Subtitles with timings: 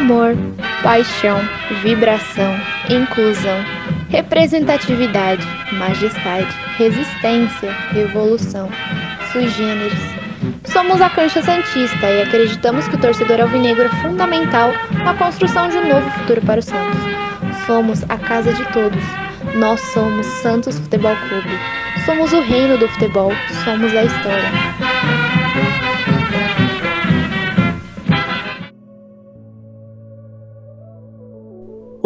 [0.00, 0.34] amor,
[0.82, 1.38] paixão,
[1.82, 3.58] vibração, inclusão,
[4.08, 6.48] representatividade, majestade,
[6.78, 8.68] resistência, revolução,
[9.30, 9.98] sui generis.
[10.64, 14.72] Somos a Cancha Santista e acreditamos que o torcedor alvinegro é fundamental
[15.04, 17.00] na construção de um novo futuro para o Santos.
[17.66, 19.02] Somos a casa de todos.
[19.54, 21.58] Nós somos Santos Futebol Clube.
[22.06, 23.32] Somos o reino do futebol.
[23.64, 24.89] Somos a história.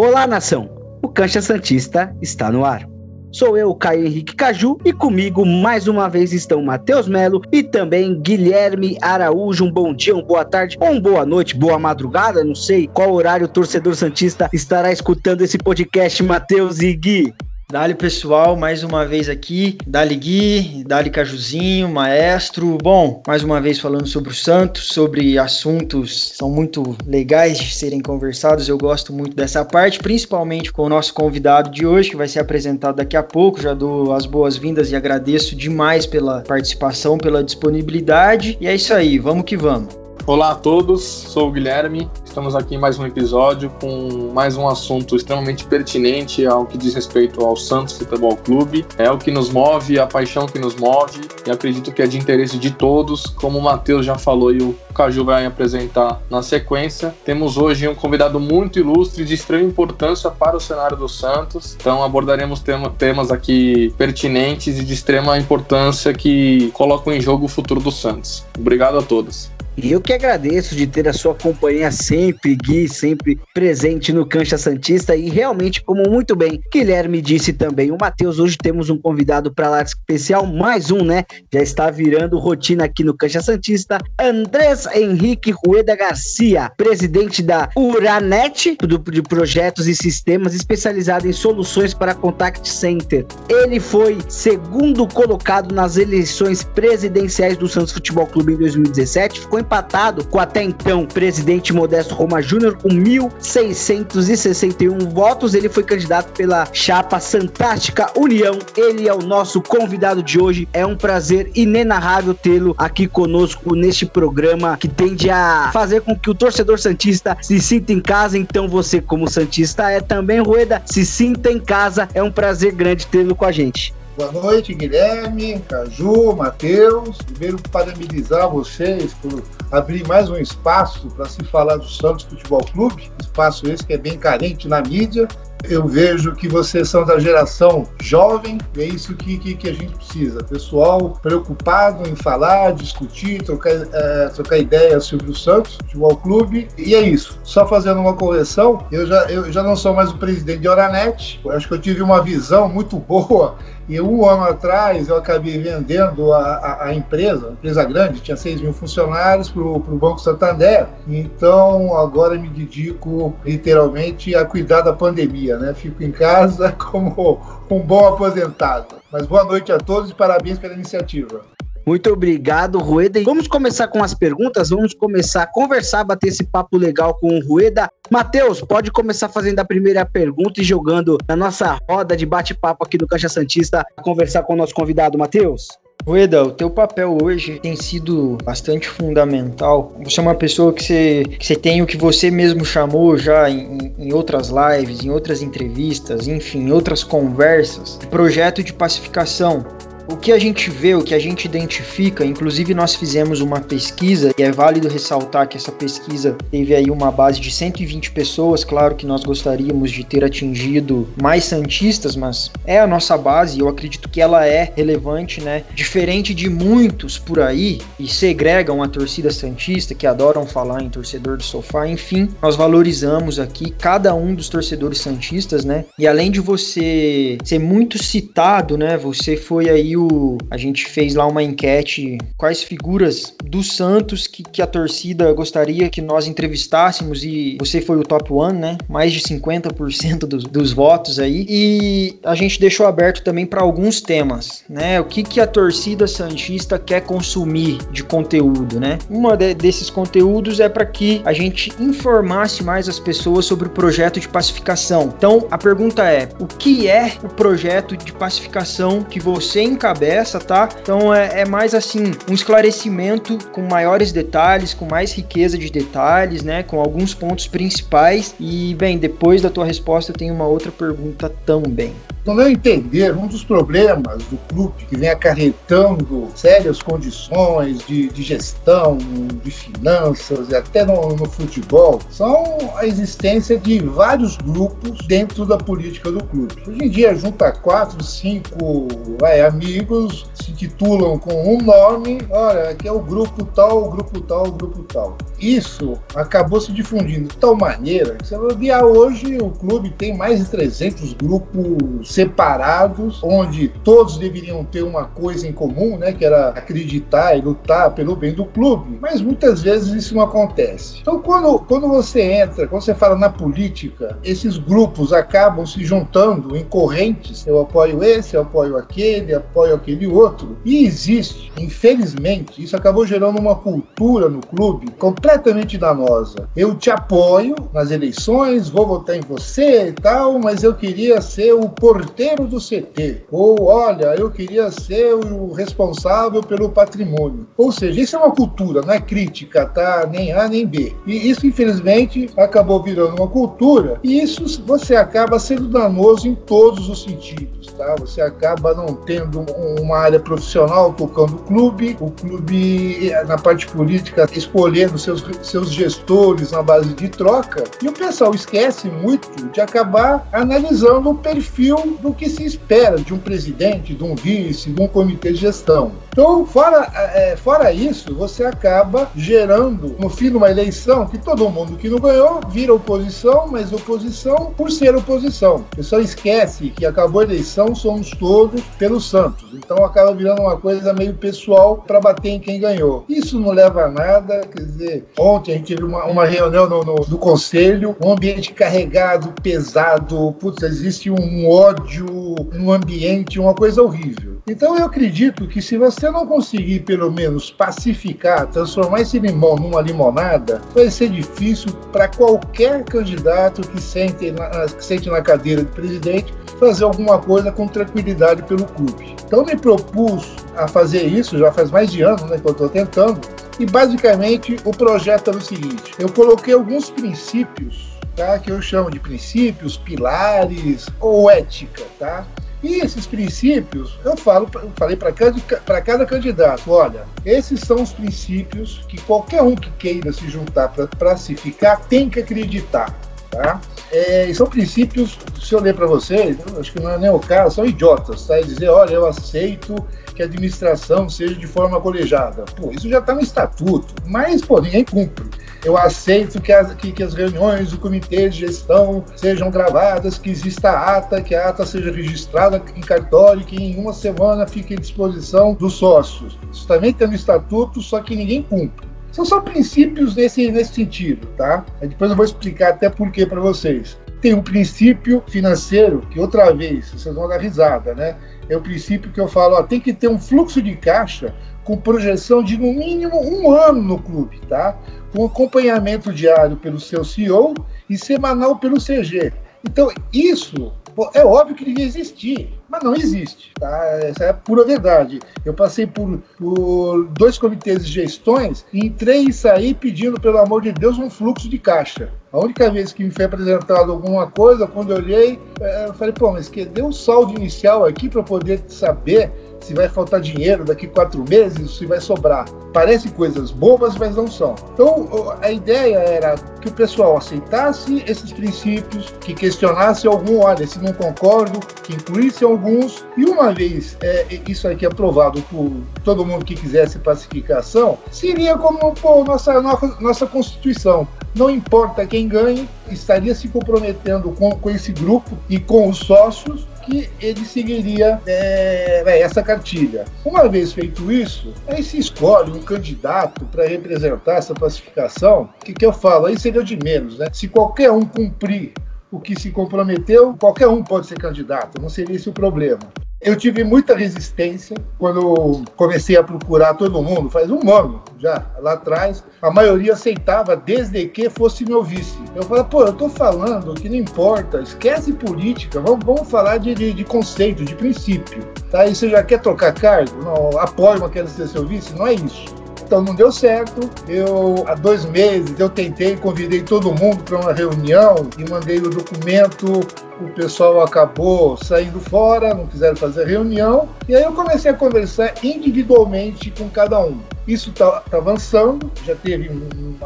[0.07, 0.69] Olá, nação!
[1.03, 2.87] O Cancha Santista está no ar.
[3.33, 8.21] Sou eu, Caio Henrique Caju, e comigo mais uma vez estão Matheus Melo e também
[8.21, 9.65] Guilherme Araújo.
[9.65, 13.15] Um bom dia, uma boa tarde, ou uma boa noite, boa madrugada, não sei qual
[13.15, 17.35] horário o torcedor Santista estará escutando esse podcast, Matheus e Gui.
[17.71, 22.77] Dali pessoal, mais uma vez aqui, Dali Gui, Dali Cajuzinho, maestro.
[22.83, 27.75] Bom, mais uma vez falando sobre o Santos, sobre assuntos que são muito legais de
[27.75, 28.69] serem conversados.
[28.69, 32.41] Eu gosto muito dessa parte, principalmente com o nosso convidado de hoje, que vai ser
[32.41, 33.61] apresentado daqui a pouco.
[33.61, 38.59] Já dou as boas-vindas e agradeço demais pela participação, pela disponibilidade.
[38.61, 40.04] E é isso aí, vamos que vamos.
[40.27, 42.11] Olá a todos, sou o Guilherme.
[42.25, 46.95] Estamos aqui em mais um episódio com mais um assunto extremamente pertinente ao que diz
[46.95, 48.87] respeito ao Santos Futebol Clube.
[48.97, 52.17] É o que nos move, a paixão que nos move e acredito que é de
[52.17, 53.27] interesse de todos.
[53.27, 57.95] Como o Matheus já falou e o Caju vai apresentar na sequência, temos hoje um
[57.95, 61.77] convidado muito ilustre de extrema importância para o cenário do Santos.
[61.79, 67.49] Então abordaremos tema, temas aqui pertinentes e de extrema importância que colocam em jogo o
[67.49, 68.43] futuro do Santos.
[68.59, 69.53] Obrigado a todos.
[69.77, 74.57] E eu que agradeço de ter a sua companhia sempre, Gui, sempre presente no Cancha
[74.57, 75.17] Santista.
[75.17, 79.69] E realmente, como muito bem Guilherme disse também, o Matheus, hoje temos um convidado para
[79.69, 81.25] lá especial, mais um, né?
[81.53, 83.99] Já está virando rotina aqui no Cancha Santista.
[84.21, 91.93] Andrés Henrique Rueda Garcia, presidente da Uranet, grupo de projetos e sistemas especializado em soluções
[91.93, 93.27] para contact center.
[93.49, 100.25] Ele foi segundo colocado nas eleições presidenciais do Santos Futebol Clube em 2017, ficou empatado
[100.27, 105.55] com até então presidente Modesto Roma Júnior com 1.661 votos.
[105.55, 108.59] Ele foi candidato pela chapa Fantástica União.
[108.77, 110.69] Ele é o nosso convidado de hoje.
[110.73, 116.29] É um prazer inenarrável tê-lo aqui conosco neste programa que tende a fazer com que
[116.29, 118.37] o torcedor santista se sinta em casa.
[118.37, 122.07] Então você, como santista, é também Rueda, se sinta em casa.
[122.13, 123.95] É um prazer grande tê-lo com a gente.
[124.17, 127.19] Boa noite, Guilherme, Caju, Matheus.
[127.19, 129.43] Primeiro, parabenizar vocês por
[129.73, 133.11] abrir mais um espaço para se falar do Santos Futebol Clube.
[133.21, 135.27] Espaço esse que é bem carente na mídia.
[135.65, 139.73] Eu vejo que vocês são da geração jovem, e é isso que, que, que a
[139.73, 140.45] gente precisa.
[140.45, 146.69] Pessoal preocupado em falar, discutir, trocar, é, trocar ideias sobre o Santos Futebol Clube.
[146.77, 147.41] E é isso.
[147.43, 151.41] Só fazendo uma correção, eu já, eu já não sou mais o presidente de Oranet.
[151.49, 153.57] Acho que eu tive uma visão muito boa
[153.89, 158.61] e um ano atrás eu acabei vendendo a, a, a empresa, empresa grande, tinha 6
[158.61, 160.87] mil funcionários, para o Banco Santander.
[161.07, 165.75] Então agora me dedico literalmente a cuidar da pandemia, né?
[165.75, 167.41] Fico em casa como
[167.71, 168.97] um bom aposentado.
[169.13, 171.54] Mas boa noite a todos e parabéns pela iniciativa.
[171.87, 173.21] Muito obrigado, Rueda.
[173.21, 177.29] E vamos começar com as perguntas, vamos começar a conversar, bater esse papo legal com
[177.29, 177.91] o Rueda.
[178.11, 182.97] Matheus, pode começar fazendo a primeira pergunta e jogando na nossa roda de bate-papo aqui
[182.97, 185.69] do Caixa Santista, conversar com o nosso convidado, Matheus.
[186.07, 189.97] Rueda, o teu papel hoje tem sido bastante fundamental.
[190.05, 193.49] Você é uma pessoa que você, que você tem o que você mesmo chamou já
[193.49, 199.65] em, em outras lives, em outras entrevistas, enfim, em outras conversas, projeto de pacificação.
[200.07, 204.35] O que a gente vê, o que a gente identifica, inclusive nós fizemos uma pesquisa
[204.39, 208.65] e é válido ressaltar que essa pesquisa teve aí uma base de 120 pessoas.
[208.65, 213.69] Claro que nós gostaríamos de ter atingido mais santistas, mas é a nossa base eu
[213.69, 215.65] acredito que ela é relevante, né?
[215.75, 221.39] Diferente de muitos por aí e segregam a torcida santista que adoram falar em torcedor
[221.39, 221.89] de sofá.
[221.89, 225.87] Enfim, nós valorizamos aqui cada um dos torcedores santistas, né?
[225.99, 228.99] E além de você ser muito citado, né?
[228.99, 234.43] Você foi aí o, a gente fez lá uma enquete quais figuras do Santos que,
[234.43, 238.79] que a torcida gostaria que nós entrevistássemos e você foi o top one, né?
[238.89, 241.47] Mais de 50% dos, dos votos aí.
[241.49, 245.01] E a gente deixou aberto também para alguns temas, né?
[245.01, 248.99] O que, que a torcida Santista quer consumir de conteúdo, né?
[249.09, 253.71] Uma de, desses conteúdos é para que a gente informasse mais as pessoas sobre o
[253.71, 255.13] projeto de pacificação.
[255.17, 260.67] Então, a pergunta é: o que é o projeto de pacificação que você cabeça, tá?
[260.81, 266.43] Então é, é mais assim, um esclarecimento com maiores detalhes, com mais riqueza de detalhes,
[266.43, 266.63] né?
[266.63, 268.35] Com alguns pontos principais.
[268.41, 271.95] E, bem, depois da tua resposta eu tenho uma outra pergunta também.
[272.25, 278.23] No meu entender, um dos problemas do clube que vem acarretando sérias condições de, de
[278.23, 282.43] gestão, de finanças e até no, no, futebol são
[282.77, 286.55] a existência de vários grupos dentro da política do clube.
[286.67, 288.89] Hoje em dia, junta quatro, cinco
[289.21, 294.19] vai, amigos, se titulam com um nome, olha, aqui é o grupo tal, o grupo
[294.23, 295.19] tal, o grupo tal.
[295.39, 300.17] Isso acabou se difundindo de tal maneira que você vai ver hoje o clube tem
[300.17, 306.25] mais de 300 grupos separados, onde todos deveriam ter uma coisa em comum, né, que
[306.25, 310.99] era acreditar e lutar pelo bem do clube, mas muitas vezes isso não acontece.
[311.01, 316.57] Então, quando, quando você entra, quando você fala na política, esses grupos acabam se juntando
[316.57, 317.45] em correntes.
[317.47, 320.57] Eu apoio esse, eu apoio aquele, apoio aquele outro.
[320.65, 326.49] E existe, infelizmente, isso acabou gerando uma cultura no clube completamente danosa.
[326.57, 331.53] Eu te apoio nas eleições, vou votar em você e tal, mas eu queria ser
[331.53, 333.25] o porteiro porteiro do CT.
[333.31, 337.47] Ou, olha, eu queria ser o responsável pelo patrimônio.
[337.57, 340.07] Ou seja, isso é uma cultura, não é crítica, tá?
[340.11, 340.95] Nem A nem B.
[341.07, 343.99] E isso, infelizmente, acabou virando uma cultura.
[344.03, 347.95] E isso você acaba sendo danoso em todos os sentidos, tá?
[347.99, 349.45] Você acaba não tendo
[349.81, 356.51] uma área profissional tocando o clube, o clube, na parte política, escolhendo seus, seus gestores
[356.51, 357.65] na base de troca.
[357.83, 363.13] E o pessoal esquece muito de acabar analisando o perfil do que se espera de
[363.15, 365.93] um presidente, de um vice, de um comitê de gestão.
[366.15, 371.51] Então, fora, é, fora isso, você acaba gerando, no fim de uma eleição, que todo
[371.51, 375.57] mundo que não ganhou vira oposição, mas oposição por ser oposição.
[375.73, 379.49] O pessoal esquece que acabou a eleição, somos todos pelos Santos.
[379.55, 383.05] Então, acaba virando uma coisa meio pessoal para bater em quem ganhou.
[383.09, 386.85] Isso não leva a nada, quer dizer, ontem a gente teve uma, uma reunião no,
[386.85, 392.07] no, no conselho, um ambiente carregado, pesado, putz, existe um ódio
[392.53, 394.35] no ambiente, uma coisa horrível.
[394.47, 399.81] Então eu acredito que se você não conseguir pelo menos pacificar, transformar esse limão numa
[399.81, 405.71] limonada, vai ser difícil para qualquer candidato que sente, na, que sente na cadeira de
[405.71, 409.17] presidente fazer alguma coisa com tranquilidade pelo clube.
[409.27, 412.69] Então me propus a fazer isso, já faz mais de ano né, que eu estou
[412.69, 413.21] tentando,
[413.59, 418.39] e basicamente o projeto era o seguinte: eu coloquei alguns princípios tá?
[418.39, 421.83] que eu chamo de princípios, pilares ou ética.
[421.99, 422.27] Tá?
[422.65, 425.39] E esses princípios, eu falo, eu falei para cada,
[425.83, 431.15] cada candidato, olha, esses são os princípios que qualquer um que queira se juntar para
[431.19, 432.99] se ficar tem que acreditar.
[433.31, 433.61] Tá?
[433.93, 437.57] É, são princípios, se eu ler para vocês, acho que não é nem o caso,
[437.57, 438.41] são idiotas, tá?
[438.41, 439.75] E dizer, olha, eu aceito
[440.15, 442.45] que a administração seja de forma colegiada.
[442.57, 445.29] Pô, isso já está no estatuto, mas, pô, ninguém cumpre.
[445.65, 450.29] Eu aceito que as, que, que as reuniões do comitê de gestão sejam gravadas, que
[450.31, 454.77] exista ata, que a ata seja registrada em cartório, que em uma semana fique à
[454.77, 456.39] disposição dos sócios.
[456.53, 458.87] Isso também tem no estatuto, só que ninguém cumpre.
[459.11, 461.65] São só princípios nesse, nesse sentido, tá?
[461.81, 463.97] Aí depois eu vou explicar até por que para vocês.
[464.21, 468.17] Tem um princípio financeiro, que outra vez, vocês vão dar risada, né?
[468.51, 471.33] É o princípio que eu falo, ó, tem que ter um fluxo de caixa
[471.65, 474.77] com projeção de no mínimo um ano no clube, tá?
[475.13, 477.55] Com acompanhamento diário pelo seu CEO
[477.89, 479.33] e semanal pelo CG.
[479.65, 480.73] Então, isso
[481.15, 483.53] é óbvio que devia existir, mas não existe.
[483.59, 483.85] Tá?
[484.03, 485.19] Essa é a pura verdade.
[485.45, 490.73] Eu passei por, por dois comitês de gestões entrei e saí pedindo, pelo amor de
[490.73, 492.13] Deus, um fluxo de caixa.
[492.33, 496.13] A única vez que me foi apresentado alguma coisa, quando eu olhei, é, eu falei,
[496.13, 499.33] pô, mas que deu um saldo inicial aqui para poder saber
[499.65, 502.45] se vai faltar dinheiro daqui quatro meses, se vai sobrar.
[502.73, 504.55] Parece coisas bobas, mas não são.
[504.75, 510.79] Então, a ideia era que o pessoal aceitasse esses princípios, que questionasse algum, olha, se
[510.79, 515.71] não concordo, que incluísse alguns, e uma vez é, isso aqui aprovado por
[516.03, 521.09] todo mundo que quisesse pacificação, seria como pô, nossa, nossa, nossa Constituição.
[521.35, 526.67] Não importa quem ganhe, estaria se comprometendo com, com esse grupo e com os sócios
[526.85, 530.05] que ele seguiria é, é, essa cartilha.
[530.25, 535.49] Uma vez feito isso, aí se escolhe um candidato para representar essa pacificação.
[535.61, 536.27] O que, que eu falo?
[536.27, 537.29] Aí seria de menos, né?
[537.33, 538.73] Se qualquer um cumprir
[539.11, 542.81] o que se comprometeu, qualquer um pode ser candidato, não seria esse o problema.
[543.25, 548.75] Eu tive muita resistência quando comecei a procurar todo mundo, faz um ano já, lá
[548.75, 549.25] atrás.
[549.41, 552.19] A maioria aceitava desde que fosse meu vice.
[552.37, 556.75] Eu falei, pô, eu tô falando que não importa, esquece política, vamos, vamos falar de,
[556.75, 558.45] de, de conceito, de princípio.
[558.71, 558.85] Tá?
[558.85, 560.23] E você já quer trocar cargo?
[560.23, 561.95] Não, apoio, mas quero ser seu vice?
[561.95, 562.64] Não é isso.
[562.85, 563.89] Então não deu certo.
[564.09, 568.91] Eu, há dois meses, eu tentei, convidei todo mundo para uma reunião e mandei o
[568.91, 569.81] documento.
[570.21, 573.89] O pessoal acabou saindo fora, não quiseram fazer reunião.
[574.09, 577.19] E aí eu comecei a conversar individualmente com cada um.
[577.47, 579.97] Isso está tá avançando, já teve um,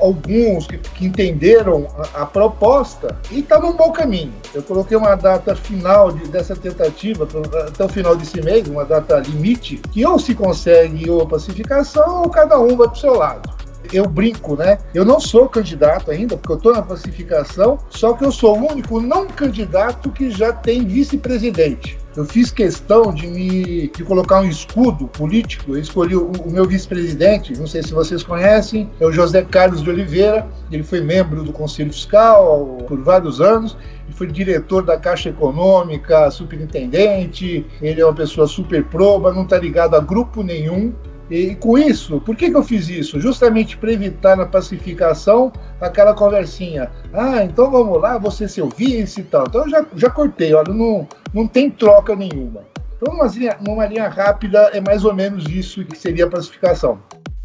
[0.00, 4.32] alguns que, que entenderam a, a, proposta e está num bom caminho.
[4.54, 7.26] Eu coloquei uma data final de, dessa tentativa,
[7.66, 12.30] até o final desse mês, uma data limite, que ou se consegue ou pacificação ou
[12.30, 13.61] cada um vai para o seu lado
[13.92, 14.78] eu brinco, né?
[14.94, 18.70] Eu não sou candidato ainda, porque eu estou na pacificação, só que eu sou o
[18.70, 21.98] único não candidato que já tem vice-presidente.
[22.14, 25.72] Eu fiz questão de me de colocar um escudo político.
[25.72, 29.82] Eu escolhi o, o meu vice-presidente, não sei se vocês conhecem, é o José Carlos
[29.82, 30.46] de Oliveira.
[30.70, 33.76] Ele foi membro do Conselho Fiscal por vários anos
[34.08, 37.64] e foi diretor da Caixa Econômica, superintendente.
[37.80, 40.92] Ele é uma pessoa super proba, não está ligado a grupo nenhum.
[41.30, 43.20] E com isso, por que, que eu fiz isso?
[43.20, 46.90] Justamente para evitar na pacificação aquela conversinha.
[47.12, 49.46] Ah, então vamos lá, você seu vice e tal.
[49.46, 52.62] Então eu já, já cortei, olha, não, não tem troca nenhuma.
[52.96, 57.00] Então, numa linha, numa linha rápida, é mais ou menos isso que seria a pacificação.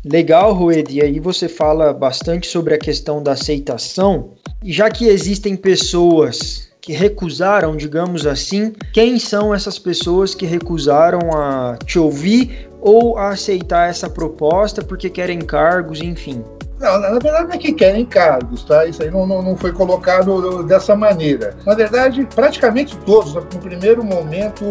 [0.05, 0.93] Legal, Rued.
[0.93, 4.33] E aí você fala bastante sobre a questão da aceitação.
[4.63, 11.19] E já que existem pessoas que recusaram, digamos assim, quem são essas pessoas que recusaram
[11.33, 16.43] a te ouvir ou a aceitar essa proposta porque querem cargos, enfim?
[16.79, 18.85] Não, na verdade não é que querem cargos, tá?
[18.85, 21.55] Isso aí não, não, não, foi colocado dessa maneira.
[21.65, 24.63] Na verdade, praticamente todos, no primeiro momento,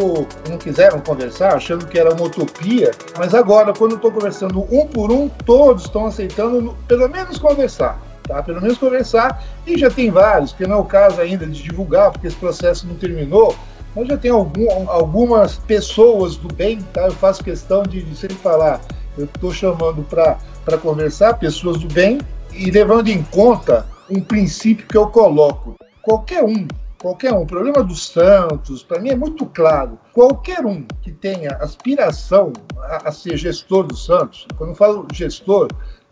[0.48, 5.10] não quiseram conversar, achando que era uma utopia, mas agora, quando estou conversando um por
[5.10, 8.00] um, todos estão aceitando pelo menos conversar.
[8.22, 8.42] Tá?
[8.42, 12.10] Pelo menos conversar, e já tem vários, que não é o caso ainda de divulgar,
[12.10, 13.54] porque esse processo não terminou,
[13.96, 17.06] mas já tem algum, algumas pessoas do bem, tá?
[17.06, 18.78] Eu faço questão de, de sempre falar,
[19.16, 22.20] eu estou chamando para conversar pessoas do bem
[22.52, 25.74] e levando em conta um princípio que eu coloco.
[26.02, 26.68] Qualquer um,
[27.00, 29.98] qualquer um, o problema dos Santos, para mim é muito claro.
[30.12, 35.68] Qualquer um que tenha aspiração a, a ser gestor do Santos, quando eu falo gestor,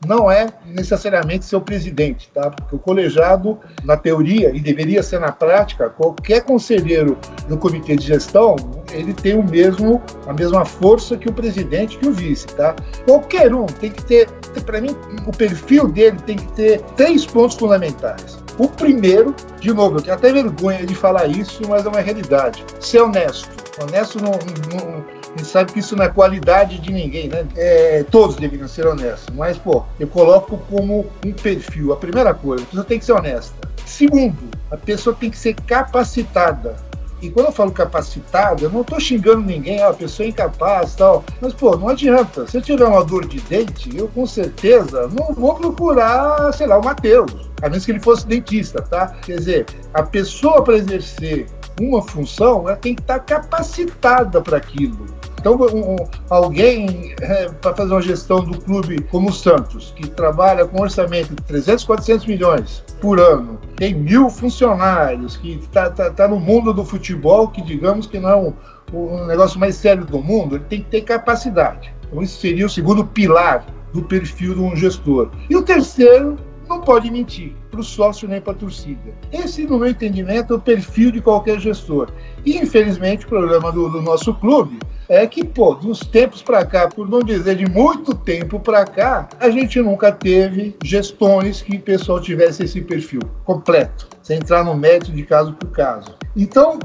[0.06, 2.50] não é necessariamente ser o presidente, tá?
[2.50, 7.18] Porque o colegiado, na teoria, e deveria ser na prática, qualquer conselheiro
[7.48, 8.56] do comitê de gestão,
[8.92, 12.74] ele tem o mesmo, a mesma força que o presidente que o vice, tá?
[13.06, 14.28] Qualquer um tem que ter,
[14.64, 14.96] para mim,
[15.26, 18.42] o perfil dele tem que ter três pontos fundamentais.
[18.58, 22.64] O primeiro, de novo, eu tenho até vergonha de falar isso, mas é uma realidade.
[22.78, 23.48] Ser honesto.
[23.82, 27.44] Honesto não, não a gente sabe que isso não é qualidade de ninguém, né?
[27.56, 31.92] É, todos deveriam ser honestos, mas, pô, eu coloco como um perfil.
[31.92, 33.54] A primeira coisa, a pessoa tem que ser honesta.
[33.84, 34.38] Segundo,
[34.70, 36.76] a pessoa tem que ser capacitada.
[37.20, 40.94] E quando eu falo capacitada, eu não estou xingando ninguém, ah, a pessoa é incapaz
[40.94, 41.24] tal.
[41.40, 42.46] Mas, pô, não adianta.
[42.46, 46.78] Se eu tiver uma dor de dente, eu com certeza não vou procurar, sei lá,
[46.78, 47.50] o Matheus.
[47.62, 49.08] A menos que ele fosse dentista, tá?
[49.24, 51.46] Quer dizer, a pessoa para exercer
[51.80, 55.06] uma função, ela tem que estar capacitada para aquilo.
[55.44, 55.96] Então, um,
[56.30, 60.80] alguém é, para fazer uma gestão do clube como o Santos, que trabalha com um
[60.80, 66.40] orçamento de 300, 400 milhões por ano, tem mil funcionários, que está tá, tá no
[66.40, 68.54] mundo do futebol, que digamos que não é um,
[68.94, 71.92] um negócio mais sério do mundo, ele tem que ter capacidade.
[72.08, 75.28] Então, isso seria o segundo pilar do perfil de um gestor.
[75.50, 79.12] E o terceiro não pode mentir para o sócio nem para a torcida.
[79.30, 82.08] Esse, no meu entendimento, é o perfil de qualquer gestor.
[82.46, 86.88] E, infelizmente, o problema do, do nosso clube é que, pô, dos tempos para cá,
[86.88, 91.80] por não dizer de muito tempo para cá, a gente nunca teve gestões que o
[91.80, 96.14] pessoal tivesse esse perfil completo, sem entrar no mérito de caso por caso.
[96.36, 96.78] Então,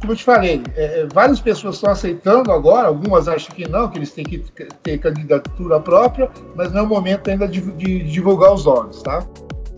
[0.00, 3.88] como eu te falei, é, é, várias pessoas estão aceitando agora, algumas acham que não,
[3.88, 4.42] que eles têm que
[4.82, 9.24] ter candidatura própria, mas não é o momento ainda de, de divulgar os nomes, tá?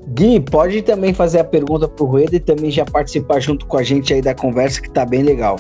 [0.09, 3.83] Gui, pode também fazer a pergunta pro Rueda e também já participar junto com a
[3.83, 5.57] gente aí da conversa, que tá bem legal.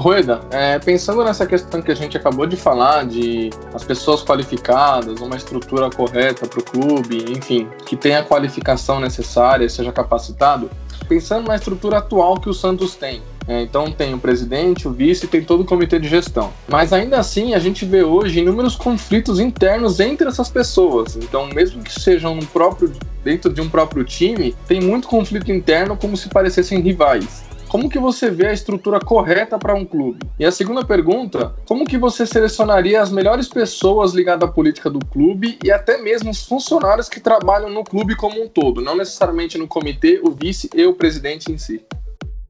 [0.00, 5.20] Rueda, é, pensando nessa questão que a gente acabou de falar, de as pessoas qualificadas,
[5.20, 10.70] uma estrutura correta para o clube, enfim, que tenha a qualificação necessária, seja capacitado,
[11.08, 13.22] pensando na estrutura atual que o Santos tem.
[13.46, 16.50] É, então tem o presidente, o vice, tem todo o comitê de gestão.
[16.66, 21.16] Mas ainda assim a gente vê hoje inúmeros conflitos internos entre essas pessoas.
[21.16, 22.90] Então mesmo que sejam no próprio
[23.22, 27.44] dentro de um próprio time, tem muito conflito interno como se parecessem rivais.
[27.74, 30.20] Como que você vê a estrutura correta para um clube?
[30.38, 35.00] E a segunda pergunta, como que você selecionaria as melhores pessoas ligadas à política do
[35.00, 39.58] clube e até mesmo os funcionários que trabalham no clube como um todo, não necessariamente
[39.58, 41.84] no comitê, o vice e o presidente em si?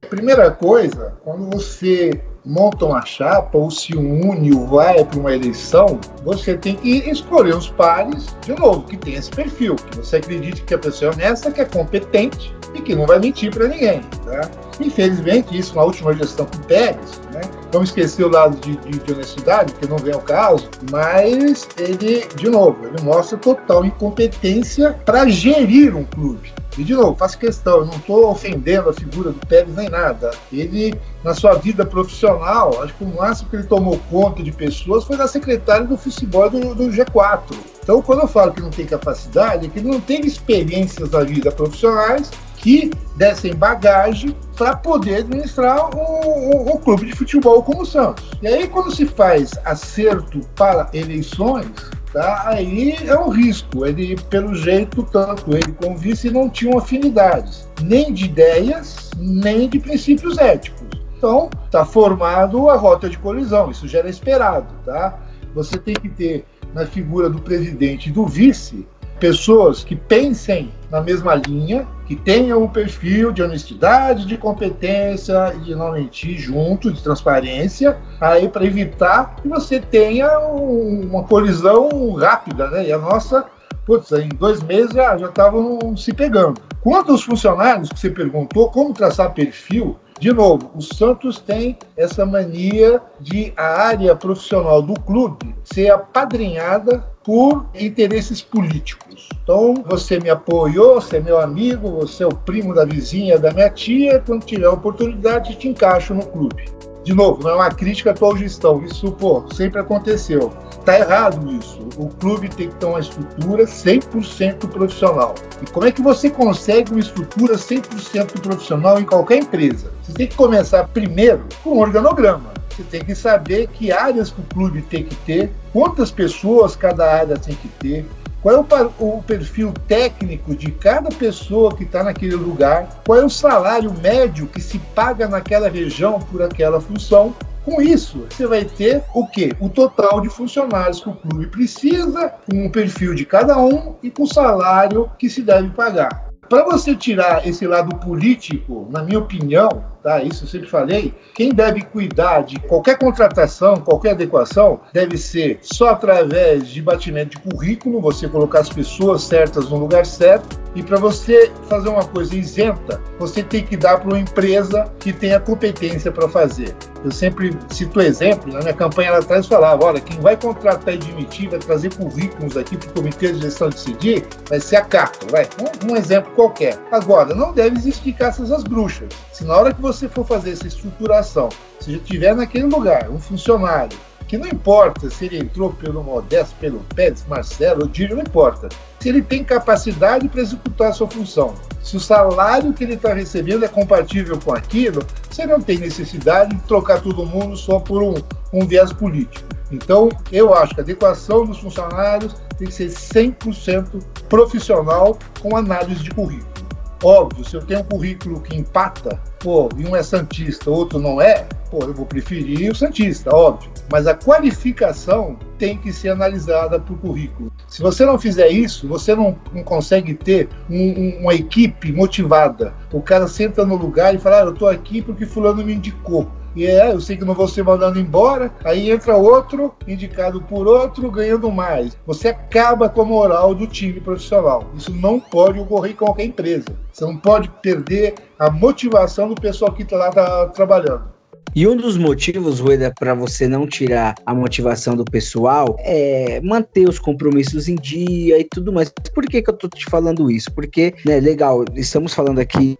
[0.09, 5.99] Primeira coisa, quando você monta uma chapa ou se une ou vai para uma eleição,
[6.23, 10.61] você tem que escolher os pares, de novo, que tem esse perfil, que você acredite
[10.63, 14.01] que a pessoa é honesta, que é competente e que não vai mentir para ninguém.
[14.25, 14.49] Tá?
[14.79, 17.41] Infelizmente, isso na última gestão com o Pérez, né?
[17.71, 22.27] vamos esquecer o lado de, de, de honestidade, que não vem ao caso, mas ele,
[22.35, 26.53] de novo, ele mostra total incompetência para gerir um clube.
[26.77, 30.31] E, de novo, faço questão, eu não estou ofendendo a figura do Pérez nem nada.
[30.51, 35.05] Ele, na sua vida profissional, acho que o máximo que ele tomou conta de pessoas
[35.05, 37.41] foi da secretária do futebol do, do G4.
[37.81, 41.21] Então, quando eu falo que não tem capacidade, é que ele não tem experiências na
[41.21, 47.83] vida profissionais que dessem bagagem para poder administrar o, o, o, clube de futebol como
[47.83, 48.25] o Santos.
[48.41, 51.67] E aí, quando se faz acerto para eleições,
[52.15, 52.43] tá?
[52.47, 53.85] aí é um risco.
[53.85, 59.67] Ele, pelo jeito, tanto ele como o vice não tinham afinidades, nem de ideias, nem
[59.67, 60.81] de princípios éticos.
[61.17, 64.73] Então, está formado a rota de colisão, isso já era esperado.
[64.85, 65.19] Tá?
[65.53, 68.87] Você tem que ter na figura do presidente e do vice
[69.19, 75.59] pessoas que pensem na mesma linha, que tenham um perfil de honestidade, de competência e
[75.59, 82.13] de não mentir junto, de transparência, aí para evitar que você tenha um, uma colisão
[82.13, 82.87] rápida, né?
[82.87, 83.45] E a nossa,
[83.85, 86.61] putz, em dois meses já estavam se pegando.
[86.81, 92.25] Quanto aos funcionários que você perguntou, como traçar perfil, de novo, o Santos tem essa
[92.25, 99.04] mania de a área profissional do clube ser apadrinhada por interesses políticos.
[99.45, 103.51] Então, você me apoiou, você é meu amigo, você é o primo da vizinha da
[103.51, 106.65] minha tia, quando tiver oportunidade, te encaixo no clube.
[107.03, 110.51] De novo, não é uma crítica à tua gestão, isso, pô, sempre aconteceu.
[110.83, 111.79] Tá errado isso.
[111.95, 115.35] O clube tem que ter uma estrutura 100% profissional.
[115.61, 119.91] E como é que você consegue uma estrutura 100% profissional em qualquer empresa?
[120.01, 122.51] Você tem que começar primeiro com um organograma.
[122.71, 127.05] Você tem que saber que áreas que o clube tem que ter, quantas pessoas cada
[127.05, 128.05] área tem que ter,
[128.45, 133.29] qual é o, perfil técnico de cada pessoa que está naquele lugar, qual é o
[133.29, 137.33] salário médio que se paga naquela região por aquela função.
[137.63, 139.51] Com isso, você vai ter o quê?
[139.59, 144.11] O total de funcionários que o clube precisa, com o perfil de cada um e
[144.11, 146.29] com o salário que se deve pagar.
[146.47, 149.69] Para você tirar esse lado político, na minha opinião,
[150.05, 150.21] tá?
[150.21, 151.11] Isso eu sempre falei.
[151.33, 157.49] Quem deve cuidar de qualquer contratação, qualquer adequação, deve ser só através de batimento de
[157.49, 160.63] currículo, você colocar as pessoas certas no lugar certo.
[160.75, 165.11] E para você fazer uma coisa isenta, você tem que dar para uma empresa que
[165.11, 166.75] tenha competência para fazer.
[167.03, 170.97] Eu sempre cito exemplo, na minha campanha lá atrás falava, olha, quem vai contratar e
[170.97, 175.27] demitir, vai trazer currículos aqui para o comitê de gestão decidir, vai ser a Cato,
[175.31, 175.47] vai.
[175.61, 176.77] Um, um exemplo qualquer.
[176.91, 179.07] Agora, não deve existir caças às bruxas.
[179.31, 183.09] Se na hora que você você for fazer essa estruturação, se já tiver naquele lugar
[183.09, 188.15] um funcionário, que não importa se ele entrou pelo Modesto, pelo Pérez, Marcelo, o Dírio,
[188.15, 188.69] não importa.
[188.99, 193.13] Se ele tem capacidade para executar a sua função, se o salário que ele está
[193.13, 198.01] recebendo é compatível com aquilo, você não tem necessidade de trocar todo mundo só por
[198.01, 198.15] um,
[198.51, 199.47] um viés político.
[199.71, 206.03] Então, eu acho que a adequação dos funcionários tem que ser 100% profissional com análise
[206.03, 206.54] de currículo.
[207.03, 211.21] Óbvio, se eu tenho um currículo que empata, pô, e um é Santista, outro não
[211.21, 213.69] é, pô, eu vou preferir o Santista, óbvio.
[213.91, 217.51] Mas a qualificação tem que ser analisada por currículo.
[217.67, 222.73] Se você não fizer isso, você não, não consegue ter um, um, uma equipe motivada.
[222.91, 226.31] O cara senta no lugar e fala, ah, eu tô aqui porque fulano me indicou.
[226.55, 230.67] E é, eu sei que não vou ser mandado embora, aí entra outro, indicado por
[230.67, 231.97] outro, ganhando mais.
[232.05, 234.63] Você acaba com a moral do time profissional.
[234.73, 236.67] Isso não pode ocorrer em qualquer empresa.
[236.91, 241.14] Você não pode perder a motivação do pessoal que está lá tá trabalhando.
[241.53, 246.87] E um dos motivos, Rueda, para você não tirar a motivação do pessoal é manter
[246.87, 248.91] os compromissos em dia e tudo mais.
[249.13, 250.51] Por que, que eu tô te falando isso?
[250.53, 252.77] Porque, né, legal, estamos falando aqui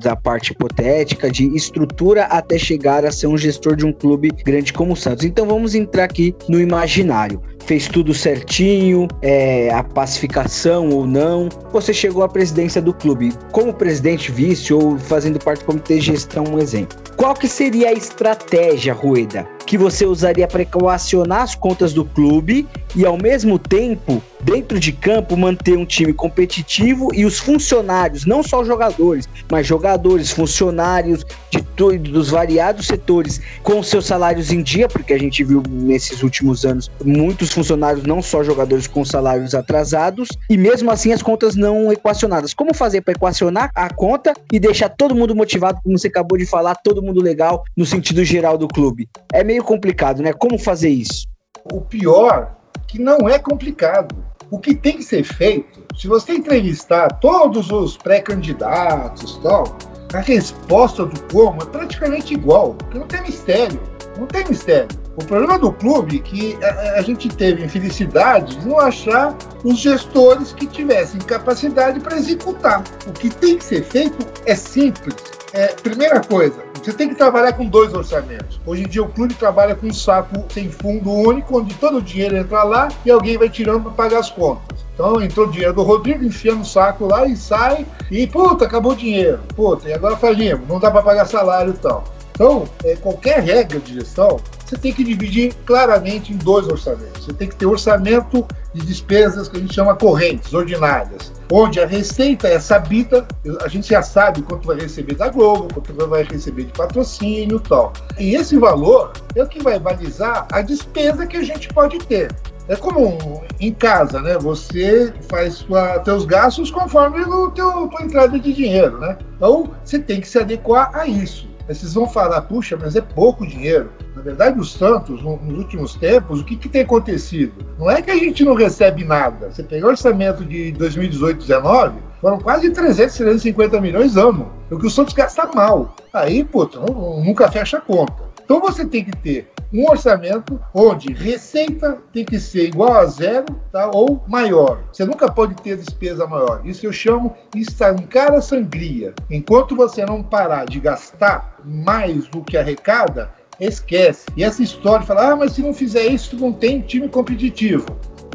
[0.00, 4.72] da parte hipotética de estrutura até chegar a ser um gestor de um clube grande
[4.72, 5.24] como o Santos.
[5.24, 11.50] Então vamos entrar aqui no imaginário fez tudo certinho, é, a pacificação ou não.
[11.70, 16.06] Você chegou à presidência do clube como presidente, vice ou fazendo parte do comitê de
[16.06, 16.98] gestão, um exemplo.
[17.14, 22.66] Qual que seria a estratégia, Rueda, que você usaria para equacionar as contas do clube
[22.96, 28.42] e, ao mesmo tempo, dentro de campo, manter um time competitivo e os funcionários, não
[28.42, 31.60] só os jogadores, mas jogadores, funcionários de
[31.98, 36.90] dos variados setores com seus salários em dia, porque a gente viu nesses últimos anos
[37.04, 42.52] muitos funcionários, não só jogadores com salários atrasados, e mesmo assim as contas não equacionadas.
[42.52, 46.46] Como fazer para equacionar a conta e deixar todo mundo motivado, como você acabou de
[46.46, 49.08] falar, todo mundo legal no sentido geral do clube?
[49.32, 50.32] É meio complicado, né?
[50.32, 51.26] Como fazer isso?
[51.72, 54.16] O pior que não é complicado.
[54.50, 59.76] O que tem que ser feito, se você entrevistar todos os pré-candidatos tal,
[60.14, 63.80] a resposta do como é praticamente igual, não tem mistério,
[64.18, 64.88] não tem mistério.
[65.20, 66.58] O problema do clube é que
[66.96, 72.84] a, gente teve infelicidade de não achar os gestores que tivessem capacidade para executar.
[73.04, 75.16] O que tem que ser feito é simples.
[75.52, 78.60] É, primeira coisa, você tem que trabalhar com dois orçamentos.
[78.64, 82.02] Hoje em dia o clube trabalha com um saco sem fundo único, onde todo o
[82.02, 84.78] dinheiro entra lá e alguém vai tirando para pagar as contas.
[84.94, 88.92] Então entrou o dinheiro do Rodrigo, enfia no saco lá e sai, e puta, acabou
[88.92, 89.40] o dinheiro.
[89.56, 92.04] Puta, e agora falimos, não dá para pagar salário e tal.
[92.38, 97.24] Então, é, qualquer regra de gestão, você tem que dividir claramente em dois orçamentos.
[97.24, 101.86] Você tem que ter orçamento de despesas que a gente chama correntes, ordinárias, onde a
[101.86, 103.26] receita é sabida,
[103.60, 107.68] a gente já sabe quanto vai receber da Globo, quanto vai receber de patrocínio e
[107.68, 107.92] tal.
[108.16, 112.30] E esse valor é o que vai balizar a despesa que a gente pode ter.
[112.68, 114.38] É como em casa, né?
[114.38, 119.18] Você faz sua, teus gastos conforme o teu tua entrada de dinheiro, né?
[119.34, 121.48] Então você tem que se adequar a isso.
[121.68, 123.92] Vocês vão falar, puxa, mas é pouco dinheiro.
[124.16, 127.52] Na verdade, o Santos, nos últimos tempos, o que, que tem acontecido?
[127.78, 129.50] Não é que a gente não recebe nada.
[129.52, 134.50] Você pegou o orçamento de 2018, 2019, foram quase 300, 350 milhões ano.
[134.70, 135.94] É o que o Santos gasta mal.
[136.12, 138.28] Aí, puta, nunca fecha a conta.
[138.42, 143.46] Então você tem que ter um orçamento onde receita tem que ser igual a zero
[143.70, 143.90] tá?
[143.92, 144.82] ou maior.
[144.92, 146.62] Você nunca pode ter despesa maior.
[146.64, 149.14] Isso eu chamo estancar a sangria.
[149.30, 154.26] Enquanto você não parar de gastar mais do que arrecada, esquece.
[154.36, 157.86] E essa história de falar, ah, mas se não fizer isso, não tem time competitivo.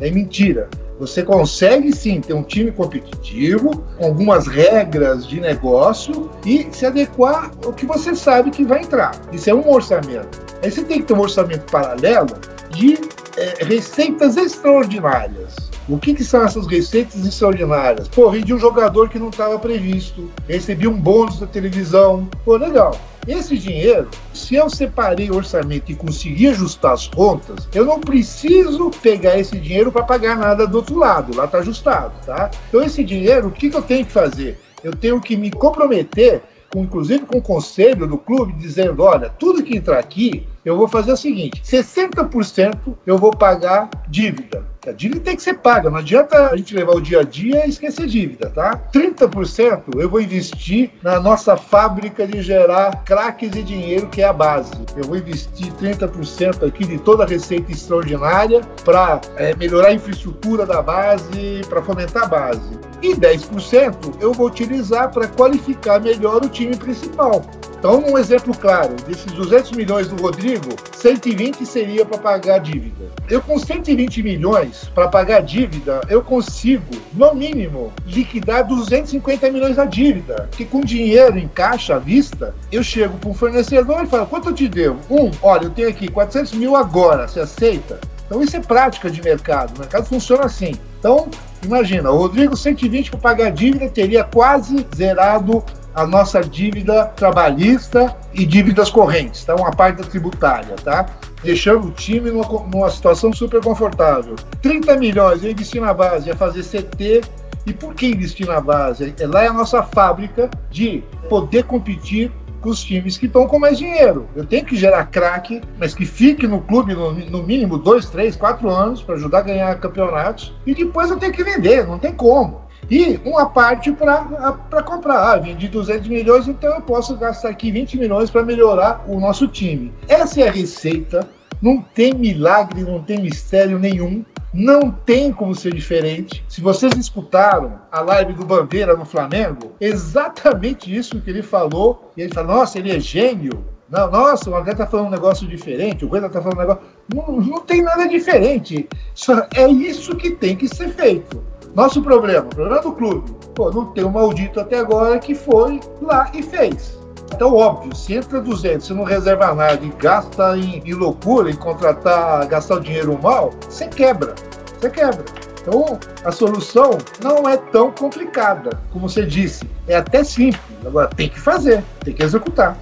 [0.02, 0.70] É mentira.
[1.00, 7.52] Você consegue sim ter um time competitivo, com algumas regras de negócio e se adequar
[7.66, 9.12] ao que você sabe que vai entrar.
[9.32, 10.40] Isso é um orçamento.
[10.62, 12.36] Aí você tem que ter um orçamento paralelo
[12.70, 12.98] de
[13.38, 15.73] é, receitas extraordinárias.
[15.88, 18.08] O que, que, são essas receitas extraordinárias?
[18.08, 22.28] Pô, vendi um jogador que não estava previsto, recebi um bônus da televisão.
[22.46, 22.98] Pô, legal.
[23.28, 28.92] Esse dinheiro, se eu separei o orçamento e consegui ajustar as contas, eu não preciso
[29.02, 31.36] pegar esse dinheiro para pagar nada do outro lado.
[31.36, 32.50] Lá está ajustado, tá?
[32.68, 34.60] Então, esse dinheiro, o que, que eu tenho que fazer?
[34.84, 36.42] Eu tenho que me comprometer
[36.72, 40.88] com, inclusive com o conselho do clube, dizendo: olha, tudo que entrar aqui, eu vou
[40.88, 44.74] fazer o seguinte: 60% eu vou pagar dívida.
[44.86, 47.66] A dívida tem que ser paga, não adianta a gente levar o dia a dia
[47.66, 48.78] e esquecer dívida, tá?
[48.94, 54.34] 30% eu vou investir na nossa fábrica de gerar craques e dinheiro, que é a
[54.34, 54.74] base.
[54.98, 60.66] Eu vou investir 30% aqui de toda a receita extraordinária para é, melhorar a infraestrutura
[60.66, 62.78] da base, para fomentar a base.
[63.02, 67.42] E 10% eu vou utilizar para qualificar melhor o time principal.
[67.84, 73.12] Então, um exemplo claro, desses 200 milhões do Rodrigo, 120 seria para pagar a dívida.
[73.30, 79.76] Eu com 120 milhões para pagar a dívida, eu consigo, no mínimo, liquidar 250 milhões
[79.76, 80.48] da dívida.
[80.54, 84.52] Que com dinheiro em caixa à vista, eu chego para um fornecedor e falo, quanto
[84.52, 85.00] eu te devo?
[85.10, 88.00] Um, olha, eu tenho aqui 400 mil agora, você aceita?
[88.26, 90.72] Então isso é prática de mercado, o mercado funciona assim.
[91.00, 91.28] Então,
[91.62, 95.62] imagina, o Rodrigo 120 para pagar a dívida teria quase zerado
[95.94, 99.56] a nossa dívida trabalhista e dívidas correntes, tá?
[99.56, 101.06] Uma parte da tributária, tá?
[101.44, 104.36] Deixando o time numa, numa situação super confortável.
[104.62, 107.22] 30 milhões eu investi na base, ia fazer CT.
[107.66, 109.14] E por que investir na base?
[109.18, 112.30] É, lá é a nossa fábrica de poder competir
[112.60, 114.28] com os times que estão com mais dinheiro.
[114.36, 118.36] Eu tenho que gerar craque, mas que fique no clube no, no mínimo dois, três,
[118.36, 120.54] quatro anos para ajudar a ganhar campeonatos.
[120.66, 122.64] E depois eu tenho que vender, não tem como.
[122.90, 125.34] E uma parte para comprar.
[125.34, 129.48] Ah, vendi 200 milhões, então eu posso gastar aqui 20 milhões para melhorar o nosso
[129.48, 129.94] time.
[130.08, 131.28] Essa é a receita.
[131.62, 134.26] Não tem milagre, não tem mistério nenhum.
[134.54, 136.44] Não tem como ser diferente.
[136.48, 142.12] Se vocês escutaram a live do Bandeira no Flamengo, exatamente isso que ele falou.
[142.16, 143.66] E ele falou: nossa, ele é gênio.
[143.90, 146.84] Não, nossa, o André tá falando um negócio diferente, o Coelho tá falando um negócio.
[147.14, 148.88] Não, não tem nada diferente.
[149.14, 151.44] Só é isso que tem que ser feito.
[151.76, 155.80] Nosso problema, o problema do clube, pô, não tem um maldito até agora que foi
[156.02, 157.00] lá e fez.
[157.34, 161.56] Então, óbvio, se entra 200, você não reserva nada e gasta em, em loucura, em
[161.56, 164.36] contratar, gastar o dinheiro mal, você quebra.
[164.80, 165.26] Você quebra.
[165.62, 166.92] Então, a solução
[167.24, 169.68] não é tão complicada, como você disse.
[169.88, 170.62] É até simples.
[170.86, 172.78] Agora, tem que fazer, tem que executar.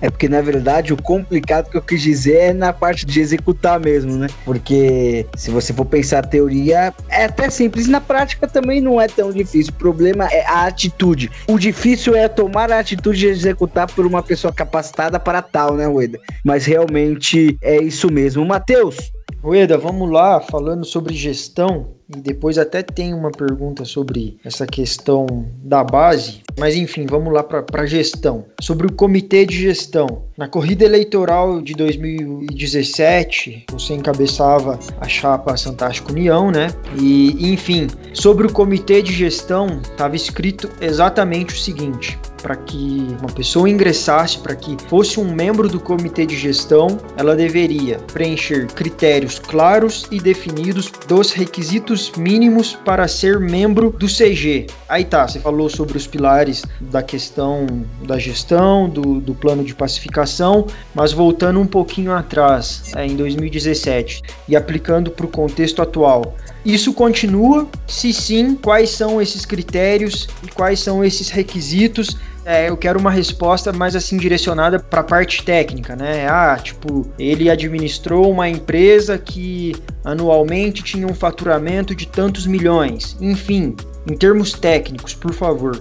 [0.00, 3.78] É porque, na verdade, o complicado que eu quis dizer é na parte de executar
[3.78, 4.26] mesmo, né?
[4.44, 7.86] Porque se você for pensar a teoria, é até simples.
[7.86, 9.72] Na prática também não é tão difícil.
[9.72, 11.30] O problema é a atitude.
[11.46, 15.86] O difícil é tomar a atitude de executar por uma pessoa capacitada para tal, né,
[15.86, 16.18] Ueda?
[16.44, 18.44] Mas realmente é isso mesmo.
[18.44, 24.66] Matheus, Rueda, vamos lá, falando sobre gestão, e depois até tem uma pergunta sobre essa
[24.66, 28.44] questão da base, mas enfim, vamos lá para a gestão.
[28.60, 30.24] Sobre o comitê de gestão.
[30.36, 36.68] Na corrida eleitoral de 2017, você encabeçava a chapa Santástico União, né?
[37.00, 43.30] E enfim, sobre o comitê de gestão, estava escrito exatamente o seguinte: para que uma
[43.30, 49.38] pessoa ingressasse, para que fosse um membro do comitê de gestão, ela deveria preencher critérios
[49.38, 54.66] claros e definidos dos requisitos mínimos para ser membro do CG.
[54.88, 57.66] Aí tá, você falou sobre os pilares da questão
[58.02, 64.22] da gestão, do, do plano de pacificação, mas voltando um pouquinho atrás, é, em 2017,
[64.48, 66.34] e aplicando para o contexto atual.
[66.64, 67.68] Isso continua?
[67.86, 73.10] Se sim, quais são esses critérios e quais são esses requisitos é, eu quero uma
[73.10, 76.26] resposta mais assim direcionada para a parte técnica, né?
[76.26, 83.16] Ah, tipo, ele administrou uma empresa que anualmente tinha um faturamento de tantos milhões.
[83.20, 83.76] Enfim,
[84.10, 85.80] em termos técnicos, por favor.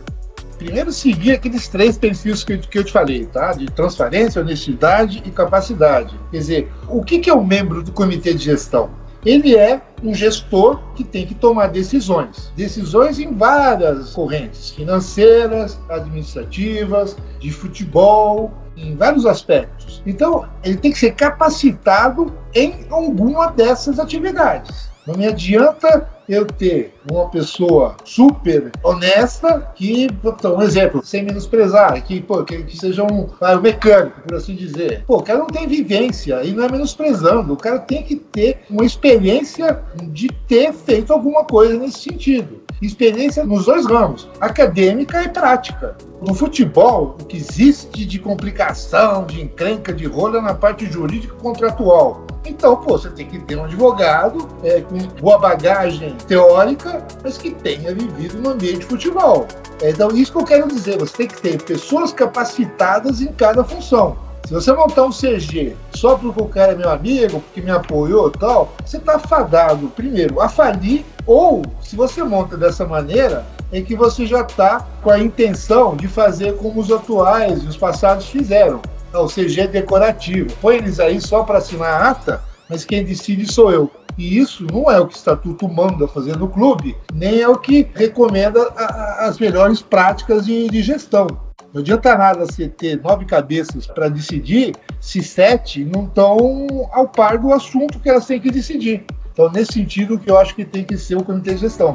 [0.58, 3.54] Primeiro, seguir aqueles três perfis que, que eu te falei, tá?
[3.54, 6.14] De transparência, honestidade e capacidade.
[6.30, 8.90] Quer dizer, o que, que é um membro do comitê de gestão?
[9.26, 12.52] Ele é um gestor que tem que tomar decisões.
[12.56, 20.02] Decisões em várias correntes, financeiras, administrativas, de futebol, em vários aspectos.
[20.06, 24.90] Então, ele tem que ser capacitado em alguma dessas atividades.
[25.06, 32.04] Não me adianta eu ter uma pessoa super honesta que, então, um exemplo, sem menosprezar,
[32.06, 35.04] que, pô, que, que seja um, um mecânico, por assim dizer.
[35.08, 37.54] Pô, o cara não tem vivência e não é menosprezando.
[37.54, 43.44] O cara tem que ter uma experiência de ter feito alguma coisa nesse sentido experiência
[43.44, 45.98] nos dois ramos, acadêmica e prática.
[46.22, 52.26] No futebol, o que existe de complicação, de encrenca, de rola na parte jurídica contratual.
[52.46, 57.52] Então, pô, você tem que ter um advogado é, com boa bagagem teórica, mas que
[57.52, 59.48] tenha vivido no ambiente de futebol.
[59.82, 64.18] Então, isso que eu quero dizer, você tem que ter pessoas capacitadas em cada função.
[64.46, 68.30] Se você montar um CG só porque o cara é meu amigo, porque me apoiou
[68.30, 73.82] e tal, você está fadado, primeiro, a falir, ou se você monta dessa maneira, é
[73.82, 78.26] que você já está com a intenção de fazer como os atuais e os passados
[78.26, 78.82] fizeram.
[79.14, 80.50] O CG é decorativo.
[80.62, 83.92] Põe eles aí só para assinar a ata, mas quem decide sou eu.
[84.20, 87.56] E isso não é o que o estatuto manda fazer no clube, nem é o
[87.56, 91.26] que recomenda a, a, as melhores práticas de, de gestão.
[91.74, 97.38] Não adianta nada você ter nove cabeças para decidir se sete não estão ao par
[97.38, 99.06] do assunto que elas têm que decidir.
[99.32, 101.94] Então, nesse sentido, que eu acho que tem que ser o comitê de gestão.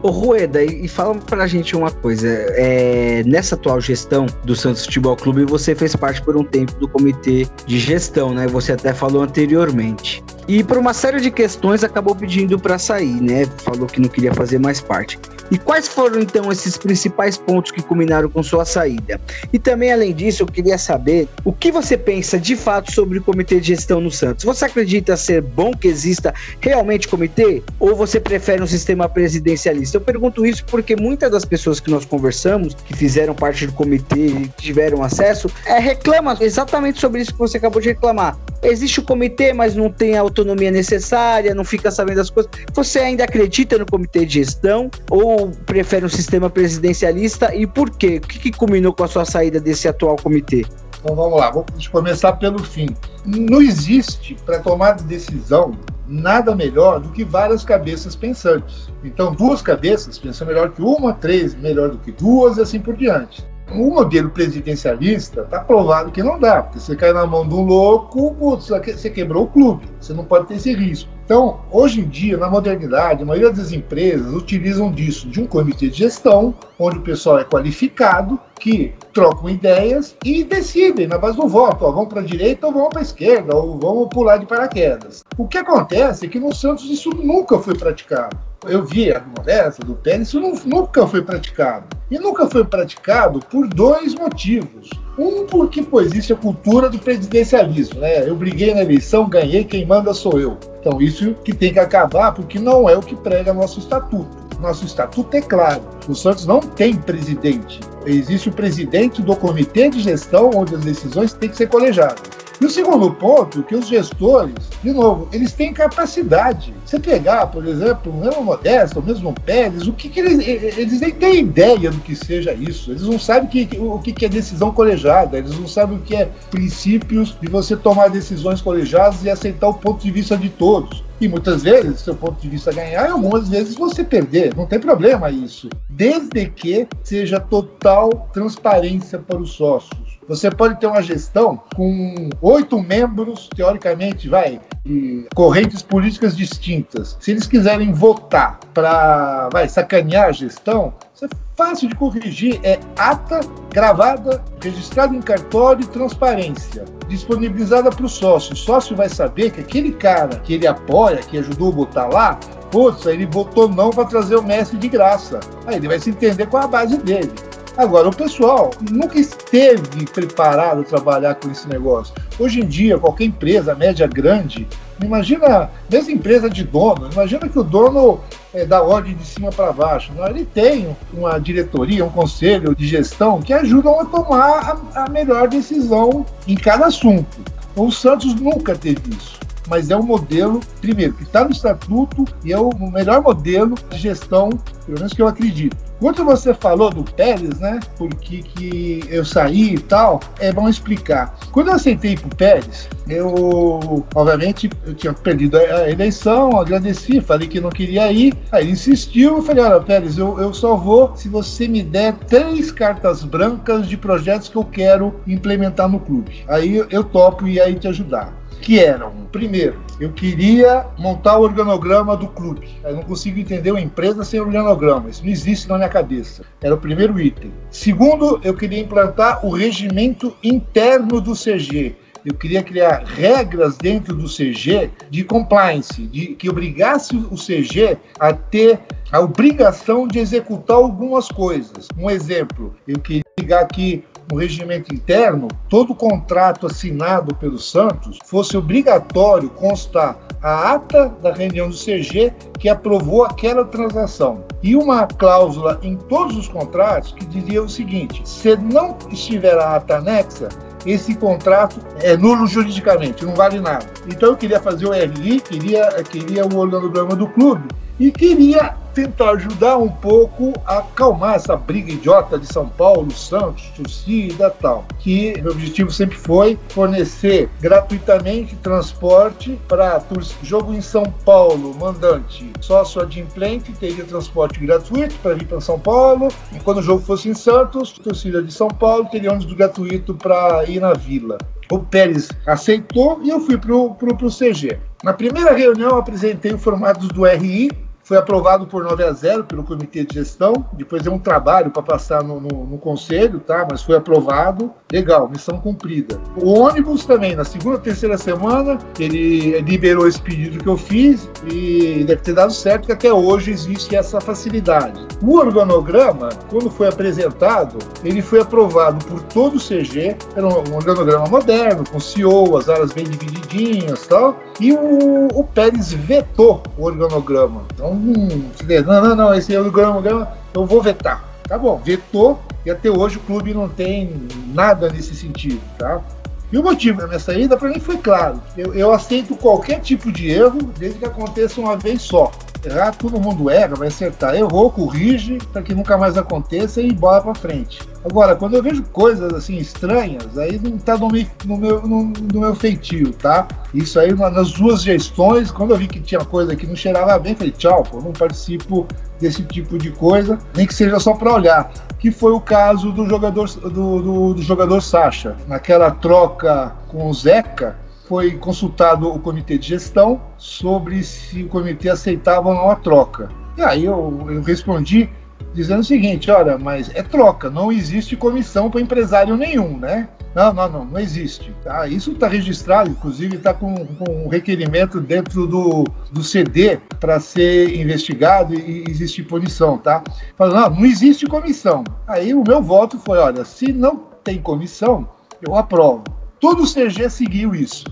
[0.00, 2.28] Ô Rueda, e fala pra gente uma coisa.
[2.28, 6.86] É, nessa atual gestão do Santos Futebol Clube, você fez parte por um tempo do
[6.86, 8.46] comitê de gestão, né?
[8.46, 10.22] Você até falou anteriormente.
[10.48, 13.44] E por uma série de questões acabou pedindo para sair, né?
[13.58, 15.18] Falou que não queria fazer mais parte.
[15.50, 19.20] E quais foram então esses principais pontos que culminaram com sua saída?
[19.52, 23.22] E também, além disso, eu queria saber o que você pensa de fato sobre o
[23.22, 24.44] comitê de gestão no Santos.
[24.44, 27.62] Você acredita ser bom que exista realmente comitê?
[27.78, 29.96] Ou você prefere um sistema presidencialista?
[29.96, 34.26] Eu pergunto isso porque muitas das pessoas que nós conversamos, que fizeram parte do comitê
[34.28, 38.38] e tiveram acesso, é, reclamam exatamente sobre isso que você acabou de reclamar.
[38.62, 42.50] Existe o comitê, mas não tem a autonomia necessária, não fica sabendo das coisas.
[42.74, 44.90] Você ainda acredita no comitê de gestão?
[45.10, 48.20] Ou ou prefere um sistema presidencialista e por quê?
[48.22, 50.64] O que, que culminou com a sua saída desse atual comitê?
[51.00, 52.88] Então vamos lá, vamos começar pelo fim.
[53.24, 55.72] Não existe para tomar decisão
[56.06, 58.88] nada melhor do que várias cabeças pensantes.
[59.04, 62.96] Então, duas cabeças pensam melhor que uma, três melhor do que duas e assim por
[62.96, 63.46] diante.
[63.70, 67.64] O modelo presidencialista está provado que não dá, porque você cai na mão de um
[67.64, 71.17] louco, você quebrou o clube, você não pode ter esse risco.
[71.28, 75.90] Então, hoje em dia, na modernidade, a maioria das empresas utilizam disso, de um comitê
[75.90, 81.46] de gestão, onde o pessoal é qualificado, que trocam ideias e decidem na base do
[81.46, 84.46] voto, ó, vamos para a direita ou vamos para a esquerda, ou vamos pular de
[84.46, 85.22] paraquedas.
[85.36, 88.34] O que acontece é que no Santos isso nunca foi praticado.
[88.66, 91.84] Eu vi a Modesta, do Pérez, isso nunca foi praticado.
[92.10, 94.88] E nunca foi praticado por dois motivos.
[95.18, 98.28] Um, porque pô, existe a cultura do presidencialismo, né?
[98.28, 100.56] Eu briguei na eleição, ganhei, quem manda sou eu.
[100.80, 104.48] Então, isso que tem que acabar, porque não é o que prega nosso estatuto.
[104.60, 107.80] Nosso estatuto é claro: o Santos não tem presidente.
[108.06, 112.22] Existe o presidente do comitê de gestão, onde as decisões têm que ser colegiadas.
[112.60, 116.74] E o segundo ponto, que os gestores, de novo, eles têm capacidade.
[116.84, 120.44] Você pegar, por exemplo, o mesmo Modesto, o mesmo Pérez, o que, que eles,
[120.76, 122.90] eles nem têm ideia do que seja isso.
[122.90, 126.28] Eles não sabem que, o que, é decisão colegiada, eles não sabem o que é
[126.50, 131.04] princípios de você tomar decisões colegiadas e aceitar o ponto de vista de todos.
[131.20, 134.54] E muitas vezes, seu ponto de vista ganhar, e algumas vezes você perder.
[134.56, 135.68] Não tem problema isso.
[135.88, 140.07] Desde que seja total transparência para os sócios.
[140.28, 147.16] Você pode ter uma gestão com oito membros, teoricamente, vai, de correntes políticas distintas.
[147.18, 152.60] Se eles quiserem votar para, vai, sacanear a gestão, isso é fácil de corrigir.
[152.62, 153.40] É ata
[153.72, 158.52] gravada, registrada em cartório e transparência, disponibilizada para o sócio.
[158.52, 162.38] O sócio vai saber que aquele cara que ele apoia, que ajudou a botar lá,
[162.70, 165.40] putz, ele votou não para trazer o mestre de graça.
[165.66, 167.32] Aí ele vai se entender com a base dele.
[167.78, 172.12] Agora, o pessoal nunca esteve preparado a trabalhar com esse negócio.
[172.36, 174.66] Hoje em dia, qualquer empresa, média, grande,
[175.00, 178.20] imagina, mesmo empresa de dono, imagina que o dono
[178.52, 180.12] é da ordem de cima para baixo.
[180.16, 180.26] Não?
[180.26, 185.46] Ele tem uma diretoria, um conselho de gestão que ajudam a tomar a, a melhor
[185.46, 187.38] decisão em cada assunto.
[187.76, 189.37] O Santos nunca teve isso
[189.68, 193.98] mas é um modelo, primeiro, que está no estatuto e é o melhor modelo de
[193.98, 194.50] gestão,
[194.86, 195.88] pelo menos que eu acredito.
[196.00, 197.80] Quando você falou do Pérez, né?
[197.96, 201.36] Porque que eu saí e tal, é bom explicar.
[201.50, 207.60] Quando eu aceitei pro Pérez, eu, obviamente, eu tinha perdido a eleição, agradeci, falei que
[207.60, 208.32] não queria ir.
[208.52, 212.14] Aí ele insistiu, eu falei, olha, Pérez, eu, eu só vou se você me der
[212.14, 216.44] três cartas brancas de projetos que eu quero implementar no clube.
[216.46, 222.16] Aí eu topo e aí te ajudar que eram, primeiro, eu queria montar o organograma
[222.16, 222.68] do clube.
[222.84, 225.08] Eu não consigo entender uma empresa sem organograma.
[225.08, 226.44] Isso não existe na minha cabeça.
[226.60, 227.52] Era o primeiro item.
[227.70, 231.96] Segundo, eu queria implantar o regimento interno do CG.
[232.24, 238.32] Eu queria criar regras dentro do CG de compliance, de que obrigasse o CG a
[238.32, 241.88] ter a obrigação de executar algumas coisas.
[241.96, 248.56] Um exemplo, eu queria ligar aqui no regimento interno, todo contrato assinado pelo Santos fosse
[248.56, 255.78] obrigatório constar a ata da reunião do CG que aprovou aquela transação e uma cláusula
[255.82, 260.48] em todos os contratos que dizia o seguinte: se não estiver a ata anexa,
[260.86, 263.86] esse contrato é nulo juridicamente, não vale nada.
[264.06, 269.30] Então eu queria fazer o RI, queria, queria o organograma do clube e queria tentar
[269.30, 274.84] ajudar um pouco a acalmar essa briga idiota de São Paulo, Santos, torcida tal.
[274.98, 280.02] Que meu objetivo sempre foi fornecer gratuitamente transporte para
[280.42, 286.26] jogo em São Paulo, mandante sócio adimplente, teria transporte gratuito para vir para São Paulo.
[286.52, 290.64] E quando o jogo fosse em Santos, torcida de São Paulo teria ônibus gratuito para
[290.64, 291.38] ir na vila.
[291.70, 293.94] O Pérez aceitou e eu fui para o
[294.30, 294.78] CG.
[295.04, 297.70] Na primeira reunião, eu apresentei o formato do RI,
[298.08, 300.54] foi aprovado por 9 a 0 pelo comitê de gestão.
[300.72, 303.68] Depois é um trabalho para passar no, no, no, conselho, tá?
[303.70, 304.72] Mas foi aprovado.
[304.90, 306.18] Legal, missão cumprida.
[306.42, 312.02] O ônibus também, na segunda, terceira semana, ele liberou esse pedido que eu fiz e
[312.04, 315.06] deve ter dado certo que até hoje existe essa facilidade.
[315.22, 320.16] O organograma, quando foi apresentado, ele foi aprovado por todo o CG.
[320.34, 324.34] Era um organograma moderno, com CEO, as áreas bem divididinhas, tal.
[324.58, 327.66] E o, o Pérez vetou o organograma.
[327.74, 328.50] Então hum,
[328.86, 331.24] não, não, não, esse é o grama, eu vou vetar.
[331.48, 336.02] Tá bom, vetou e até hoje o clube não tem nada nesse sentido, tá?
[336.50, 338.40] E o motivo da minha saída, para mim, foi claro.
[338.56, 342.32] Eu, eu, aceito qualquer tipo de erro, desde que aconteça uma vez só.
[342.64, 344.34] Errar, todo mundo erra, vai acertar.
[344.34, 347.80] Errou, corrige, para que nunca mais aconteça e bola para frente.
[348.02, 352.04] Agora, quando eu vejo coisas assim estranhas, aí não tá no meu, no meu, no,
[352.04, 353.46] no meu feitio, tá?
[353.74, 357.34] Isso aí nas duas gestões, quando eu vi que tinha coisa que não cheirava bem,
[357.34, 358.86] falei, tchau, pô, não participo
[359.20, 361.70] desse tipo de coisa, nem que seja só para olhar.
[361.98, 365.36] Que foi o caso do jogador do, do, do jogador Sacha.
[365.46, 367.76] Naquela troca com o Zeca,
[368.08, 373.28] foi consultado o comitê de gestão sobre se o comitê aceitava ou não a troca.
[373.56, 375.10] E aí eu, eu respondi
[375.52, 380.08] dizendo o seguinte: olha, mas é troca, não existe comissão para empresário nenhum, né?
[380.38, 381.52] Não, não, não, não existe.
[381.64, 381.88] Tá?
[381.88, 385.82] Isso está registrado, inclusive está com, com um requerimento dentro do,
[386.12, 390.00] do CD para ser investigado e, e existir punição, tá?
[390.36, 391.82] Falando, não, não existe comissão.
[392.06, 395.08] Aí o meu voto foi, olha, se não tem comissão,
[395.42, 396.04] eu aprovo.
[396.38, 397.86] Todo o CG seguiu isso.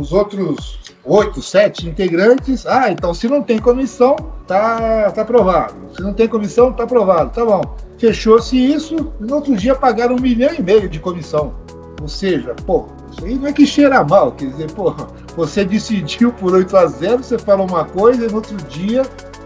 [0.00, 4.14] Os outros oito, sete integrantes, ah, então se não tem comissão,
[4.46, 5.74] tá, tá aprovado.
[5.96, 7.32] Se não tem comissão, tá aprovado.
[7.32, 7.62] Tá bom.
[7.98, 11.52] Fechou-se isso, no outro dia pagaram um milhão e meio de comissão.
[12.00, 14.94] Ou seja, pô, isso aí não é que cheira mal, quer dizer, pô,
[15.36, 19.02] você decidiu por 8 a 0, você fala uma coisa e no outro dia,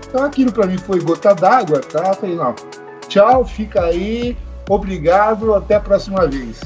[0.07, 2.14] então aquilo para mim foi gota d'água, tá?
[2.14, 2.55] Falei, não,
[3.09, 4.36] tchau, fica aí,
[4.68, 6.61] obrigado, até a próxima vez.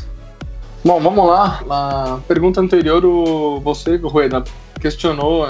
[0.85, 1.61] Bom, vamos lá.
[1.67, 3.03] Na pergunta anterior,
[3.61, 4.45] você, Rueda,
[4.79, 5.47] questionou,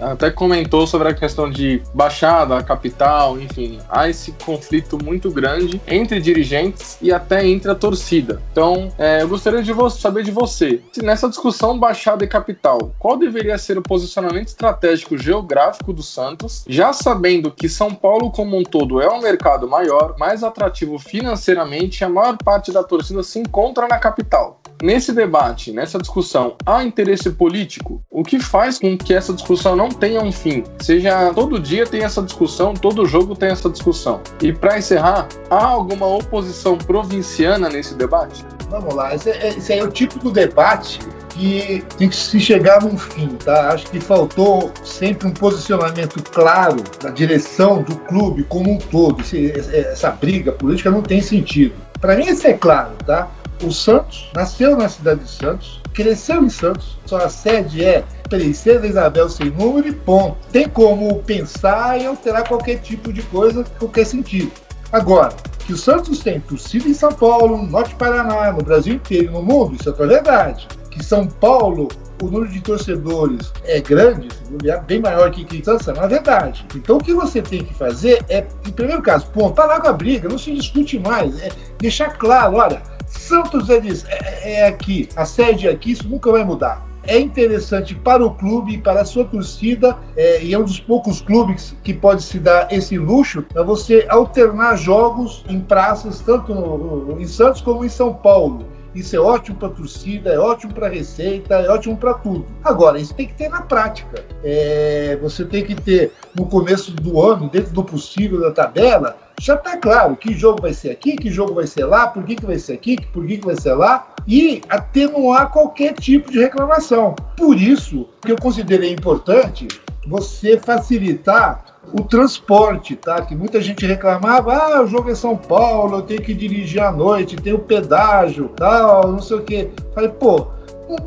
[0.00, 6.20] até comentou sobre a questão de baixada, capital, enfim, há esse conflito muito grande entre
[6.20, 8.40] dirigentes e até entre a torcida.
[8.52, 13.16] Então, é, eu gostaria de saber de você, se nessa discussão baixada e capital, qual
[13.16, 18.62] deveria ser o posicionamento estratégico geográfico do Santos, já sabendo que São Paulo como um
[18.62, 23.38] todo é um mercado maior, mais atrativo financeiramente, e a maior parte da torcida se
[23.38, 24.60] encontra na capital.
[24.82, 28.02] Nesse debate, nessa discussão, há interesse político?
[28.10, 30.64] O que faz com que essa discussão não tenha um fim?
[30.80, 34.20] Seja todo dia tem essa discussão, todo jogo tem essa discussão.
[34.40, 38.44] E para encerrar, há alguma oposição provinciana nesse debate?
[38.70, 40.98] Vamos lá, esse é, esse é o tipo do debate
[41.30, 43.72] que tem que se chegar num fim, tá?
[43.72, 49.20] Acho que faltou sempre um posicionamento claro da direção do clube como um todo.
[49.20, 51.74] Esse, essa briga política não tem sentido.
[52.00, 53.28] Para mim, isso é claro, tá?
[53.62, 58.04] O Santos nasceu na cidade de Santos, cresceu em Santos, sua sede é
[58.38, 60.36] Princesa Isabel sem número e ponto.
[60.50, 64.50] Tem como pensar e alterar qualquer tipo de coisa, qualquer sentido.
[64.90, 65.34] Agora,
[65.66, 69.42] que o Santos tem torcida em São Paulo, no Norte Paraná, no Brasil inteiro no
[69.42, 70.66] mundo, isso é toda verdade.
[70.90, 71.88] Que São Paulo
[72.22, 74.28] o número de torcedores é grande,
[74.64, 76.64] é bem maior que Santos, é verdade.
[76.74, 79.92] Então o que você tem que fazer é, em primeiro caso, ponto, parar com a
[79.92, 85.24] briga, não se discute mais, é deixar claro, olha, Santos é, é, é aqui, a
[85.24, 89.24] sede é aqui, isso nunca vai mudar é interessante para o clube, para a sua
[89.24, 93.62] torcida, é, e é um dos poucos clubes que pode se dar esse luxo, é
[93.62, 98.64] você alternar jogos em praças, tanto no, no, em Santos como em São Paulo.
[98.94, 102.46] Isso é ótimo para torcida, é ótimo para receita, é ótimo para tudo.
[102.62, 104.24] Agora, isso tem que ter na prática.
[104.44, 109.54] É, você tem que ter no começo do ano, dentro do possível da tabela, já
[109.54, 112.46] está claro que jogo vai ser aqui, que jogo vai ser lá, por que, que
[112.46, 117.14] vai ser aqui, por que, que vai ser lá, e atenuar qualquer tipo de reclamação.
[117.36, 119.66] Por isso que eu considerei importante
[120.06, 123.22] você facilitar o transporte, tá?
[123.22, 126.90] Que muita gente reclamava, ah, o jogo é São Paulo, eu tenho que dirigir à
[126.90, 129.70] noite, tem o pedágio, tal, não sei o quê.
[129.94, 130.48] Falei, pô,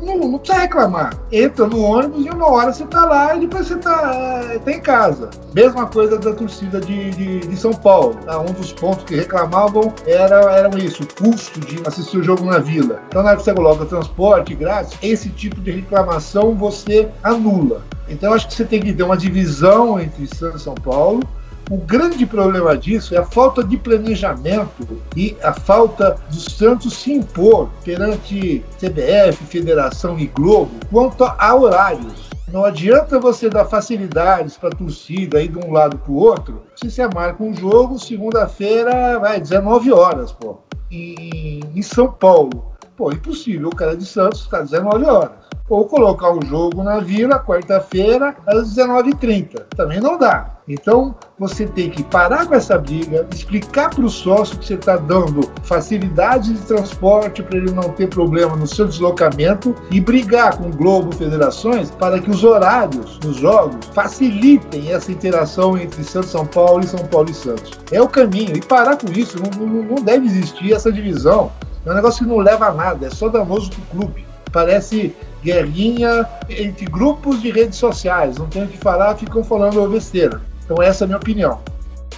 [0.02, 1.16] não, não, precisa reclamar.
[1.30, 4.80] Entra no ônibus e uma hora você tá lá e depois você tá, tá em
[4.80, 5.30] casa.
[5.54, 8.16] Mesma coisa da torcida de, de, de São Paulo.
[8.24, 8.40] Tá?
[8.40, 12.58] Um dos pontos que reclamavam era, era isso, o custo de assistir o jogo na
[12.58, 13.00] vila.
[13.08, 17.82] Então, na hora que você coloca transporte grátis, esse tipo de reclamação você anula.
[18.08, 21.20] Então, acho que você tem que ter uma divisão entre Santos e São Paulo
[21.68, 27.12] o grande problema disso é a falta de planejamento e a falta do Santos se
[27.12, 32.30] impor perante CBF, Federação e Globo quanto a horários.
[32.52, 36.62] Não adianta você dar facilidades para a torcida ir de um lado para o outro
[36.76, 42.75] se você marca um jogo segunda-feira, vai, 19 horas, pô, em, em São Paulo.
[42.96, 47.38] Pô, impossível, o cara de Santos está 19 horas ou colocar o jogo na Vila,
[47.38, 49.64] quarta-feira, às 19h30.
[49.76, 50.52] Também não dá.
[50.68, 54.96] Então, você tem que parar com essa briga, explicar para o sócio que você está
[54.96, 60.68] dando facilidades de transporte para ele não ter problema no seu deslocamento e brigar com
[60.68, 66.46] o Globo Federações para que os horários dos jogos facilitem essa interação entre Santos São
[66.46, 67.78] Paulo e São Paulo e Santos.
[67.92, 68.56] É o caminho.
[68.56, 71.52] E parar com isso, não, não, não deve existir essa divisão.
[71.86, 74.26] É um negócio que não leva a nada, é só danoso para o clube.
[74.52, 78.36] Parece guerrinha entre grupos de redes sociais.
[78.36, 80.40] Não tem o que falar, ficam falando besteira.
[80.64, 81.60] Então essa é a minha opinião.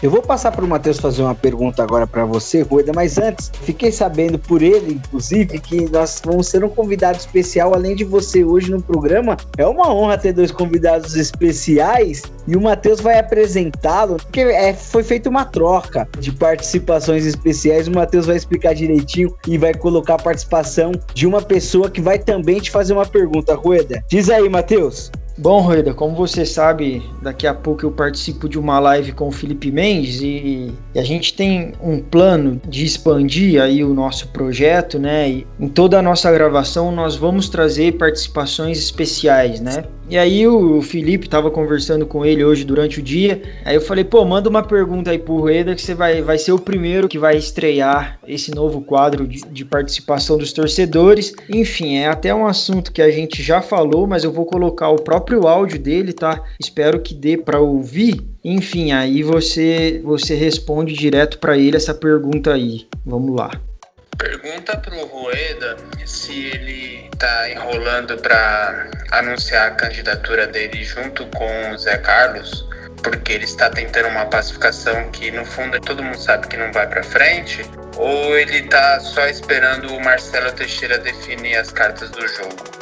[0.00, 3.50] Eu vou passar para o Matheus fazer uma pergunta agora para você, Rueda, mas antes,
[3.62, 8.44] fiquei sabendo por ele, inclusive, que nós vamos ter um convidado especial, além de você
[8.44, 9.36] hoje no programa.
[9.56, 15.02] É uma honra ter dois convidados especiais e o Matheus vai apresentá-lo, porque é, foi
[15.02, 17.88] feita uma troca de participações especiais.
[17.88, 22.20] O Matheus vai explicar direitinho e vai colocar a participação de uma pessoa que vai
[22.20, 24.04] também te fazer uma pergunta, Rueda.
[24.08, 25.10] Diz aí, Matheus.
[25.38, 29.30] Bom, Rueda, como você sabe, daqui a pouco eu participo de uma live com o
[29.30, 34.98] Felipe Mendes e, e, a gente tem um plano de expandir aí o nosso projeto,
[34.98, 35.30] né?
[35.30, 39.84] E em toda a nossa gravação nós vamos trazer participações especiais, né?
[40.10, 43.42] E aí o Felipe estava conversando com ele hoje durante o dia.
[43.62, 46.52] Aí eu falei, pô, manda uma pergunta aí pro Rueda que você vai, vai ser
[46.52, 51.34] o primeiro que vai estrear esse novo quadro de, de participação dos torcedores.
[51.50, 54.96] Enfim, é até um assunto que a gente já falou, mas eu vou colocar o
[54.96, 56.42] próprio áudio dele, tá?
[56.58, 58.24] Espero que dê para ouvir.
[58.42, 62.88] Enfim, aí você você responde direto para ele essa pergunta aí.
[63.04, 63.50] Vamos lá.
[64.16, 71.78] Pergunta pro Rueda se ele tá enrolando para anunciar a candidatura dele junto com o
[71.78, 72.66] Zé Carlos,
[73.02, 76.88] porque ele está tentando uma pacificação que no fundo todo mundo sabe que não vai
[76.88, 77.62] para frente,
[77.96, 82.77] ou ele tá só esperando o Marcelo Teixeira definir as cartas do jogo.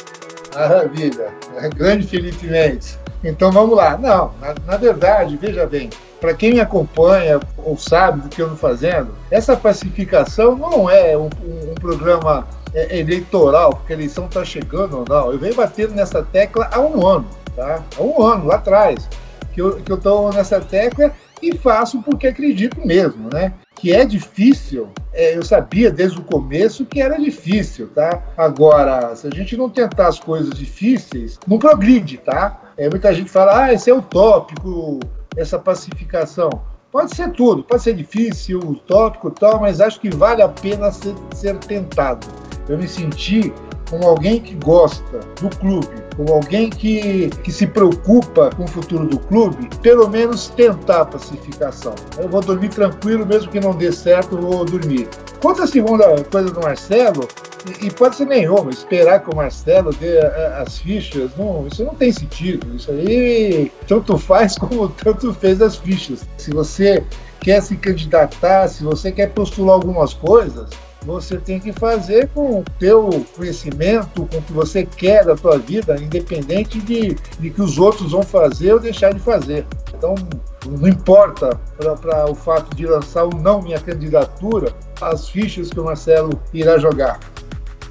[0.53, 2.97] Maravilha, é grande Felipe Mendes.
[3.23, 3.97] Então vamos lá.
[3.97, 5.89] Não, na, na verdade, veja bem,
[6.19, 11.17] para quem me acompanha ou sabe do que eu estou fazendo, essa pacificação não é
[11.17, 15.31] um, um, um programa é, eleitoral, porque a eleição está chegando ou não.
[15.31, 17.83] Eu venho batendo nessa tecla há um ano, tá?
[17.97, 19.07] Há um ano, lá atrás,
[19.53, 23.53] que eu estou nessa tecla e faço porque acredito mesmo, né?
[23.79, 28.23] Que é difícil, é, eu sabia desde o começo que era difícil, tá?
[28.35, 32.61] Agora, se a gente não tentar as coisas difíceis, não progride, tá?
[32.75, 34.99] É, muita gente fala, ah, esse é utópico,
[35.35, 36.49] essa pacificação.
[36.91, 40.91] Pode ser tudo, pode ser difícil, utópico e tal, mas acho que vale a pena
[40.91, 42.25] ser, ser tentado.
[42.67, 43.53] Eu me senti
[43.89, 49.07] como alguém que gosta do clube, como alguém que, que se preocupa com o futuro
[49.07, 51.95] do clube, pelo menos tentar a pacificação.
[52.17, 55.07] Eu vou dormir tranquilo, mesmo que não dê certo, vou dormir.
[55.41, 57.27] Quanto à segunda coisa do Marcelo,
[57.81, 62.11] e, pode ser nenhuma, esperar que o Marcelo dê as fichas, não, isso não tem
[62.11, 62.75] sentido.
[62.75, 66.25] Isso aí tanto faz como tanto fez as fichas.
[66.37, 67.03] Se você
[67.41, 70.69] quer se candidatar, se você quer postular algumas coisas,
[71.07, 75.57] você tem que fazer com o teu conhecimento, com o que você quer da tua
[75.57, 79.65] vida, independente de, de que os outros vão fazer ou deixar de fazer.
[79.97, 80.15] Então,
[80.65, 81.57] não importa
[82.01, 86.77] para o fato de lançar ou não minha candidatura, as fichas que o Marcelo irá
[86.77, 87.19] jogar.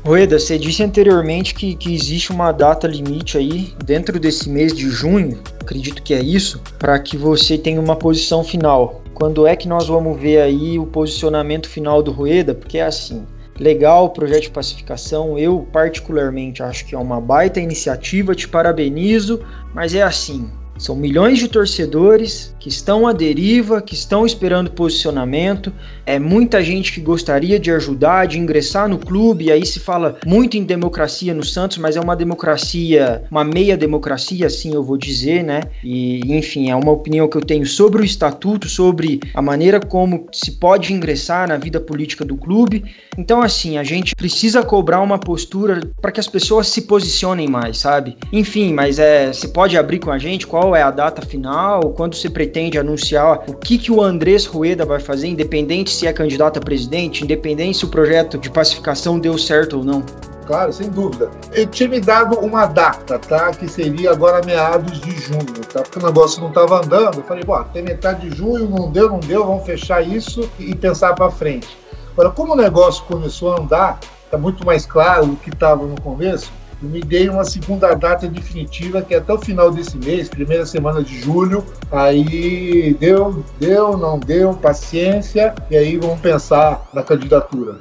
[0.05, 4.91] Rueda, você disse anteriormente que, que existe uma data limite aí dentro desse mês de
[4.91, 9.03] junho, acredito que é isso, para que você tenha uma posição final.
[9.17, 12.55] Quando é que nós vamos ver aí o posicionamento final do Rueda?
[12.55, 13.25] Porque é assim,
[13.59, 19.43] legal o projeto de pacificação, eu particularmente acho que é uma baita iniciativa, te parabenizo,
[19.73, 25.73] mas é assim, são milhões de torcedores que estão à deriva, que estão esperando posicionamento.
[26.05, 29.47] É muita gente que gostaria de ajudar, de ingressar no clube.
[29.47, 33.77] E aí se fala muito em democracia no Santos, mas é uma democracia, uma meia
[33.77, 35.61] democracia, assim eu vou dizer, né?
[35.85, 40.27] E enfim, é uma opinião que eu tenho sobre o estatuto, sobre a maneira como
[40.33, 42.85] se pode ingressar na vida política do clube.
[43.17, 47.79] Então, assim, a gente precisa cobrar uma postura para que as pessoas se posicionem mais,
[47.79, 48.17] sabe?
[48.33, 51.81] Enfim, mas é, se pode abrir com a gente qual qual é a data final,
[51.91, 56.13] quando você pretende anunciar o que, que o Andrés Rueda vai fazer, independente se é
[56.13, 60.03] candidato a presidente, independente se o projeto de pacificação deu certo ou não?
[60.45, 61.31] Claro, sem dúvida.
[61.53, 63.53] Eu tinha me dado uma data, tá?
[63.53, 65.83] Que seria agora meados de junho, tá?
[65.83, 67.19] Porque o negócio não estava andando.
[67.19, 70.75] Eu falei, bom, até metade de junho, não deu, não deu, vamos fechar isso e
[70.75, 71.79] pensar para frente.
[72.13, 76.01] Agora, como o negócio começou a andar, está muito mais claro do que estava no
[76.01, 76.51] começo,
[76.83, 81.03] me dei uma segunda data definitiva, que é até o final desse mês, primeira semana
[81.03, 81.65] de julho.
[81.91, 87.79] Aí deu, deu, não deu, paciência, e aí vamos pensar na candidatura.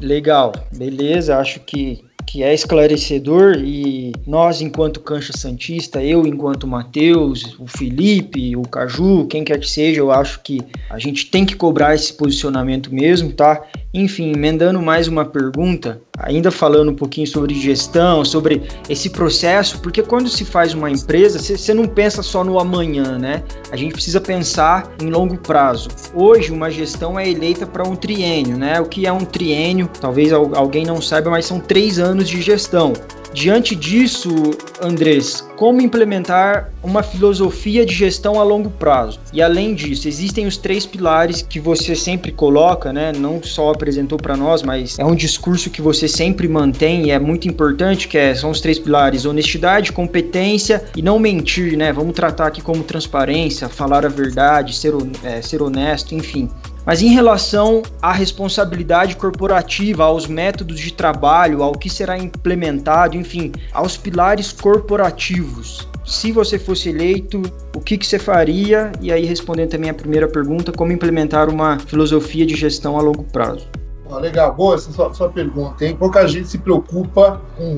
[0.00, 1.38] Legal, beleza.
[1.38, 8.54] Acho que que é esclarecedor e nós, enquanto Cancha Santista, eu, enquanto Matheus, o Felipe,
[8.54, 10.60] o Caju, quem quer que seja, eu acho que
[10.90, 13.64] a gente tem que cobrar esse posicionamento mesmo, tá?
[13.94, 20.02] Enfim, emendando mais uma pergunta, ainda falando um pouquinho sobre gestão, sobre esse processo, porque
[20.02, 23.42] quando se faz uma empresa, você não pensa só no amanhã, né?
[23.70, 25.88] A gente precisa pensar em longo prazo.
[26.14, 28.80] Hoje, uma gestão é eleita para um triênio, né?
[28.80, 29.88] O que é um triênio?
[30.00, 32.92] Talvez alguém não saiba, mas são três anos de gestão.
[33.32, 34.30] Diante disso,
[34.80, 39.20] Andrés, como implementar uma filosofia de gestão a longo prazo?
[39.32, 43.12] E além disso, existem os três pilares que você sempre coloca, né?
[43.12, 47.18] Não só apresentou para nós, mas é um discurso que você sempre mantém e é
[47.18, 51.92] muito importante, que é, são os três pilares: honestidade, competência e não mentir, né?
[51.92, 56.48] Vamos tratar aqui como transparência, falar a verdade, ser, é, ser honesto, enfim.
[56.88, 63.52] Mas em relação à responsabilidade corporativa, aos métodos de trabalho, ao que será implementado, enfim,
[63.74, 67.42] aos pilares corporativos, se você fosse eleito,
[67.76, 68.90] o que, que você faria?
[69.02, 73.24] E aí, respondendo também a primeira pergunta, como implementar uma filosofia de gestão a longo
[73.24, 73.68] prazo?
[74.10, 75.84] Oh, legal, boa essa sua, sua pergunta.
[75.84, 75.94] Hein?
[75.94, 77.76] Pouca gente se preocupa com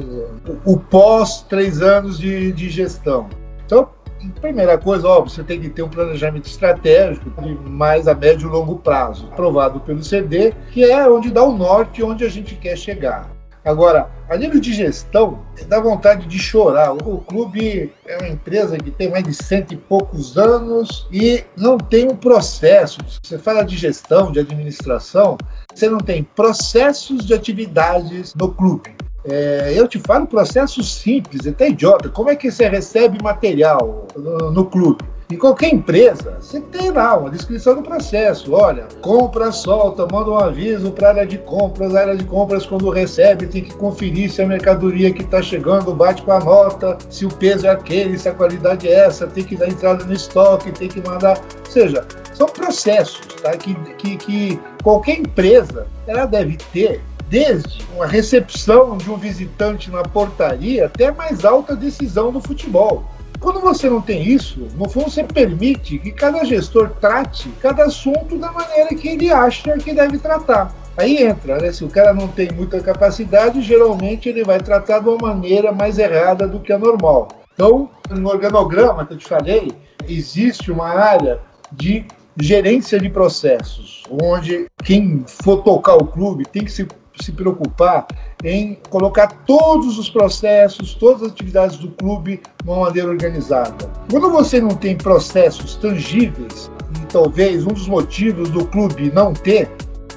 [0.67, 3.29] o, o pós três anos de, de gestão.
[3.67, 3.89] Então,
[4.29, 7.31] primeira coisa, óbvio, você tem que ter um planejamento estratégico
[7.69, 12.03] mais a médio e longo prazo, aprovado pelo CD, que é onde dá o norte,
[12.03, 13.31] onde a gente quer chegar.
[13.65, 16.93] Agora, a nível de gestão, dá vontade de chorar.
[16.95, 21.77] O clube é uma empresa que tem mais de cento e poucos anos e não
[21.77, 22.99] tem um processo.
[23.23, 25.37] Você fala de gestão, de administração,
[25.75, 28.95] você não tem processos de atividades no clube.
[29.25, 32.09] É, eu te falo processos simples, até idiota.
[32.09, 35.05] Como é que você recebe material no, no clube?
[35.31, 38.53] Em qualquer empresa, você tem lá uma descrição do processo.
[38.53, 41.95] Olha, compra, solta, manda um aviso para a área de compras.
[41.95, 45.95] A área de compras, quando recebe, tem que conferir se a mercadoria que está chegando
[45.95, 49.45] bate com a nota, se o peso é aquele, se a qualidade é essa, tem
[49.45, 51.39] que dar entrada no estoque, tem que mandar.
[51.39, 52.05] Ou seja,
[52.35, 53.57] são processos tá?
[53.57, 57.01] que, que, que qualquer empresa ela deve ter
[57.31, 63.05] desde uma recepção de um visitante na portaria até a mais alta decisão do futebol.
[63.39, 68.37] Quando você não tem isso, no fundo você permite que cada gestor trate cada assunto
[68.37, 70.75] da maneira que ele acha que deve tratar.
[70.97, 71.73] Aí entra, né?
[71.73, 75.99] Se o cara não tem muita capacidade, geralmente ele vai tratar de uma maneira mais
[75.99, 77.29] errada do que a normal.
[77.55, 79.73] Então, no organograma que eu te falei,
[80.07, 81.41] existe uma área
[81.73, 82.05] de
[82.39, 86.87] gerência de processos, onde quem for tocar o clube tem que se
[87.23, 88.07] se preocupar
[88.43, 93.91] em colocar todos os processos, todas as atividades do clube de uma maneira organizada.
[94.11, 96.71] Quando você não tem processos tangíveis,
[97.03, 99.71] e talvez um dos motivos do clube não ter,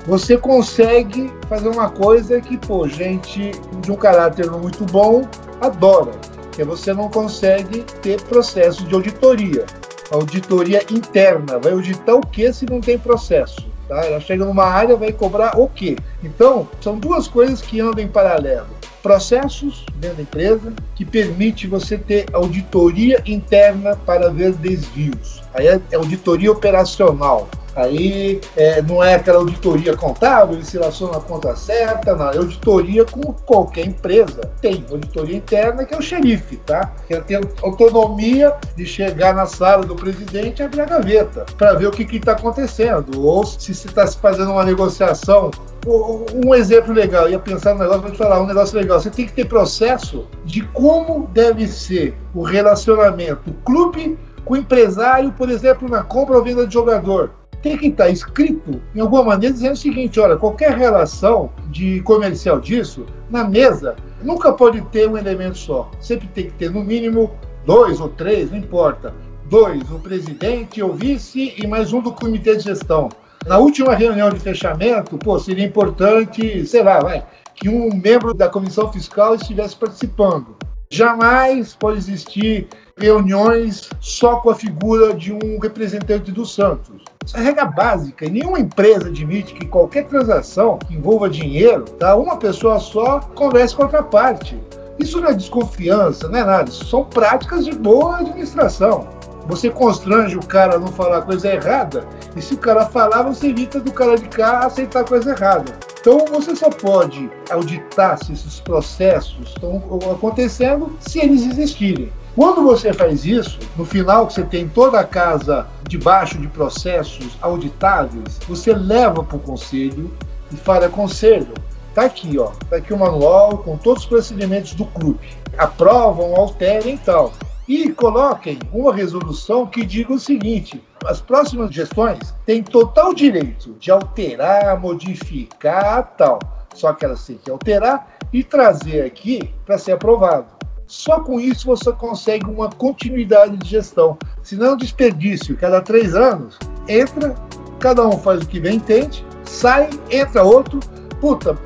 [0.07, 3.51] você consegue fazer uma coisa que, pô, gente
[3.81, 5.21] de um caráter muito bom
[5.61, 6.11] adora,
[6.51, 9.65] que é você não consegue ter processo de auditoria.
[10.11, 13.72] Auditoria interna, vai auditar o que se não tem processo?
[13.93, 14.07] Tá?
[14.07, 15.95] Ela chega numa área vai cobrar o quê?
[16.23, 18.65] Então, são duas coisas que andam em paralelo.
[19.03, 25.42] Processos dentro da empresa que permite você ter auditoria interna para ver desvios.
[25.53, 27.47] Aí é auditoria operacional.
[27.75, 32.29] Aí é, não é aquela auditoria contábil, ele se relaciona na conta certa, não.
[32.29, 34.41] É auditoria como qualquer empresa.
[34.61, 36.91] Tem auditoria interna que é o xerife, tá?
[37.07, 41.87] Que tem autonomia de chegar na sala do presidente e abrir a gaveta para ver
[41.87, 43.19] o que está acontecendo.
[43.19, 45.49] Ou se você está fazendo uma negociação
[45.85, 49.01] um exemplo legal, ia pensar no negócio, vou te falar, um negócio legal.
[49.01, 55.31] Você tem que ter processo de como deve ser o relacionamento clube com o empresário,
[55.31, 57.31] por exemplo, na compra ou venda de jogador
[57.63, 62.59] tem que estar escrito em alguma maneira dizendo o seguinte: olha, qualquer relação de comercial
[62.59, 65.89] disso, na mesa, nunca pode ter um elemento só.
[65.99, 67.31] Sempre tem que ter, no mínimo,
[67.65, 69.13] dois ou três, não importa.
[69.49, 73.09] Dois, o presidente, o vice e mais um do comitê de gestão.
[73.47, 77.25] Na última reunião de fechamento, pô, seria importante, sei lá, vai,
[77.55, 80.55] que um membro da comissão fiscal estivesse participando.
[80.89, 82.67] Jamais pode existir
[82.97, 87.01] reuniões só com a figura de um representante do Santos.
[87.25, 88.25] Isso é regra básica.
[88.25, 92.15] E nenhuma empresa admite que qualquer transação que envolva dinheiro, tá?
[92.15, 94.57] uma pessoa só converse com outra parte.
[94.99, 96.69] Isso não é desconfiança, não é nada.
[96.69, 99.07] Isso são práticas de boa administração.
[99.47, 103.47] Você constrange o cara a não falar coisa errada, e se o cara falar, você
[103.47, 105.77] evita do cara de cá aceitar coisa errada.
[105.99, 112.11] Então você só pode auditar se esses processos estão acontecendo se eles existirem.
[112.35, 117.37] Quando você faz isso, no final que você tem toda a casa debaixo de processos
[117.39, 120.11] auditáveis, você leva para o conselho
[120.51, 121.53] e fala, conselho,
[121.93, 125.27] tá aqui, ó, tá aqui o manual com todos os procedimentos do clube.
[125.59, 127.31] Aprovam, alterem e tal.
[127.67, 133.91] E coloquem uma resolução que diga o seguinte: as próximas gestões têm total direito de
[133.91, 136.39] alterar, modificar, tal.
[136.73, 140.47] Só que elas têm que alterar e trazer aqui para ser aprovado.
[140.93, 144.15] Só com isso você consegue uma continuidade de gestão.
[144.43, 145.57] Se não, é desperdício.
[145.57, 146.55] Cada três anos,
[146.87, 147.33] entra,
[147.79, 150.79] cada um faz o que bem entende, sai, entra outro,
[151.19, 151.57] puta,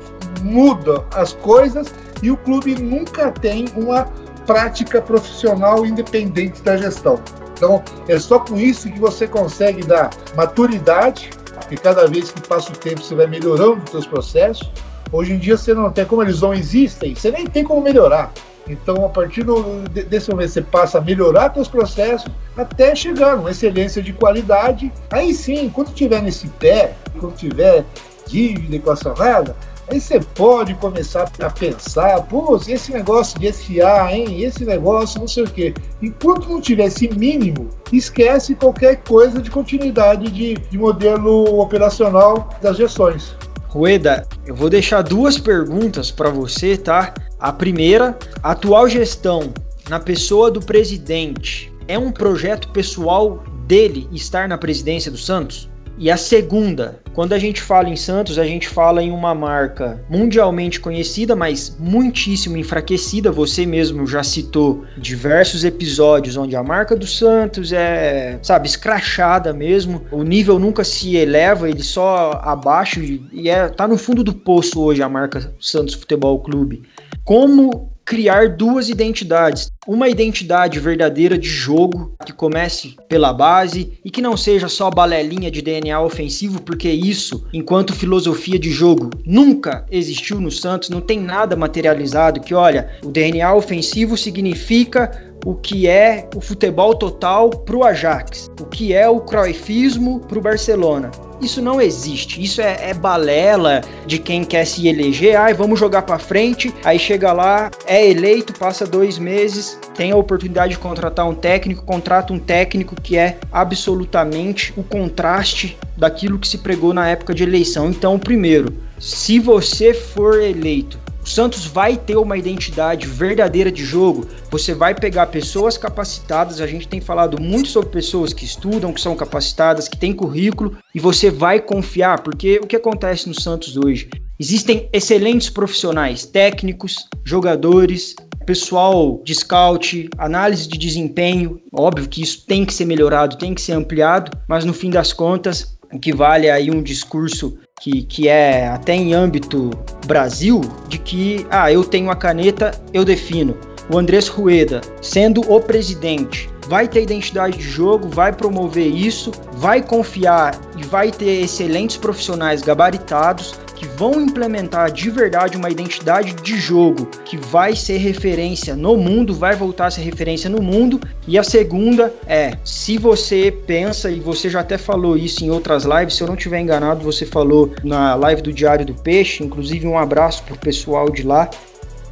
[0.42, 4.08] muda as coisas e o clube nunca tem uma
[4.46, 7.20] prática profissional independente da gestão.
[7.52, 12.72] Então, é só com isso que você consegue dar maturidade, porque cada vez que passa
[12.72, 14.72] o tempo você vai melhorando os seus processos.
[15.12, 18.32] Hoje em dia você não tem, como eles não existem, você nem tem como melhorar.
[18.68, 23.50] Então, a partir do, desse momento, você passa a melhorar seus processos até chegar numa
[23.50, 24.92] excelência de qualidade.
[25.10, 27.84] Aí sim, quando tiver nesse pé, quando tiver
[28.26, 29.56] dívida equacionada,
[29.90, 34.42] aí você pode começar a pensar, pô, esse negócio de SA, hein?
[34.42, 35.74] Esse negócio, não sei o quê.
[36.02, 42.76] Enquanto não tiver esse mínimo, esquece qualquer coisa de continuidade de, de modelo operacional das
[42.76, 43.34] gestões.
[43.68, 47.12] Rueda, eu vou deixar duas perguntas para você, tá?
[47.38, 49.52] A primeira, a atual gestão
[49.90, 55.68] na pessoa do presidente é um projeto pessoal dele estar na presidência do Santos?
[56.00, 60.00] E a segunda, quando a gente fala em Santos, a gente fala em uma marca
[60.08, 63.32] mundialmente conhecida, mas muitíssimo enfraquecida.
[63.32, 70.04] Você mesmo já citou diversos episódios onde a marca do Santos é, sabe, escrachada mesmo.
[70.12, 74.80] O nível nunca se eleva, ele só abaixo e é tá no fundo do poço
[74.80, 76.82] hoje a marca Santos Futebol Clube.
[77.24, 79.70] Como criar duas identidades.
[79.86, 85.50] Uma identidade verdadeira de jogo, que comece pela base e que não seja só balelinha
[85.50, 91.20] de DNA ofensivo, porque isso, enquanto filosofia de jogo, nunca existiu no Santos, não tem
[91.20, 97.76] nada materializado que, olha, o DNA ofensivo significa o que é o futebol total para
[97.76, 101.10] o Ajax, o que é o croifismo para o Barcelona.
[101.40, 102.42] Isso não existe.
[102.42, 105.36] Isso é, é, balela de quem quer se eleger.
[105.36, 106.74] Ai, vamos jogar para frente.
[106.84, 111.84] Aí chega lá, é eleito, passa dois meses, tem a oportunidade de contratar um técnico,
[111.84, 117.44] contrata um técnico que é absolutamente o contraste daquilo que se pregou na época de
[117.44, 117.88] eleição.
[117.88, 120.98] Então, primeiro, se você for eleito
[121.28, 124.26] o Santos vai ter uma identidade verdadeira de jogo.
[124.50, 129.00] Você vai pegar pessoas capacitadas, a gente tem falado muito sobre pessoas que estudam, que
[129.00, 133.76] são capacitadas, que têm currículo, e você vai confiar, porque o que acontece no Santos
[133.76, 134.08] hoje?
[134.40, 138.16] Existem excelentes profissionais, técnicos, jogadores,
[138.46, 141.60] pessoal de scout, análise de desempenho.
[141.70, 145.12] Óbvio que isso tem que ser melhorado, tem que ser ampliado, mas no fim das
[145.12, 149.70] contas, o que vale aí um discurso que, que é até em âmbito
[150.06, 153.56] Brasil, de que, ah, eu tenho a caneta, eu defino.
[153.90, 159.82] O Andrés Rueda, sendo o presidente, vai ter identidade de jogo, vai promover isso, vai
[159.82, 166.58] confiar e vai ter excelentes profissionais gabaritados que vão implementar de verdade uma identidade de
[166.58, 171.00] jogo que vai ser referência no mundo, vai voltar a ser referência no mundo.
[171.28, 175.84] E a segunda é, se você pensa, e você já até falou isso em outras
[175.84, 179.86] lives, se eu não tiver enganado, você falou na live do Diário do Peixe, inclusive
[179.86, 181.48] um abraço pro pessoal de lá,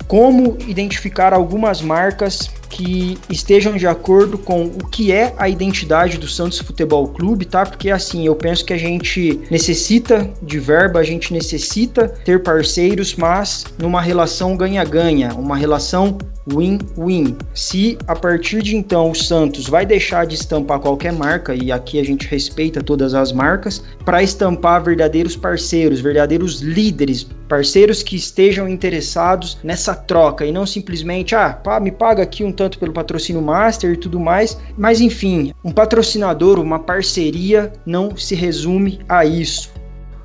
[0.07, 6.29] como identificar algumas marcas que estejam de acordo com o que é a identidade do
[6.29, 7.65] Santos Futebol Clube, tá?
[7.65, 13.15] Porque assim, eu penso que a gente necessita de verba, a gente necessita ter parceiros,
[13.17, 16.19] mas numa relação ganha-ganha, uma relação
[16.53, 17.37] win-win.
[17.55, 21.99] Se a partir de então o Santos vai deixar de estampar qualquer marca, e aqui
[21.99, 28.69] a gente respeita todas as marcas, para estampar verdadeiros parceiros, verdadeiros líderes, parceiros que estejam
[28.69, 33.41] interessados nessa troca e não simplesmente, ah, pá, me paga aqui um tanto pelo patrocínio
[33.41, 39.71] master e tudo mais, mas enfim, um patrocinador, uma parceria não se resume a isso.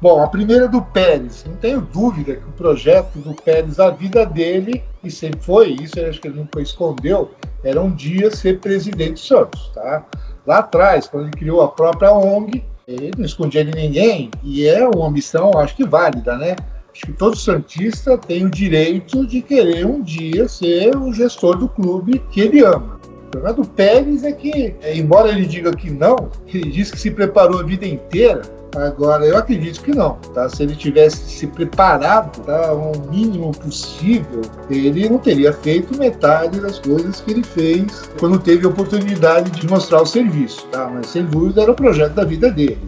[0.02, 4.26] Bom, a primeira do Pérez, não tenho dúvida que o projeto do Pérez, a vida
[4.26, 7.30] dele, e sempre foi isso, acho que ele nunca escondeu,
[7.64, 10.04] era um dia ser presidente do Santos, tá?
[10.48, 14.88] Lá atrás, quando ele criou a própria ONG, ele não escondia de ninguém, e é
[14.88, 16.56] uma missão, acho que válida, né?
[16.94, 21.70] Acho que todo Santista tem o direito de querer um dia ser o gestor do
[21.70, 23.00] clube que ele ama.
[23.28, 27.10] O problema do Pérez é que, embora ele diga que não, ele diz que se
[27.10, 28.42] preparou a vida inteira,
[28.76, 30.48] Agora, eu acredito que não, tá?
[30.48, 36.80] Se ele tivesse se preparado, tá, o mínimo possível, ele não teria feito metade das
[36.80, 40.90] coisas que ele fez quando teve a oportunidade de mostrar o serviço, tá?
[40.90, 42.80] Mas sem dúvida era o projeto da vida dele.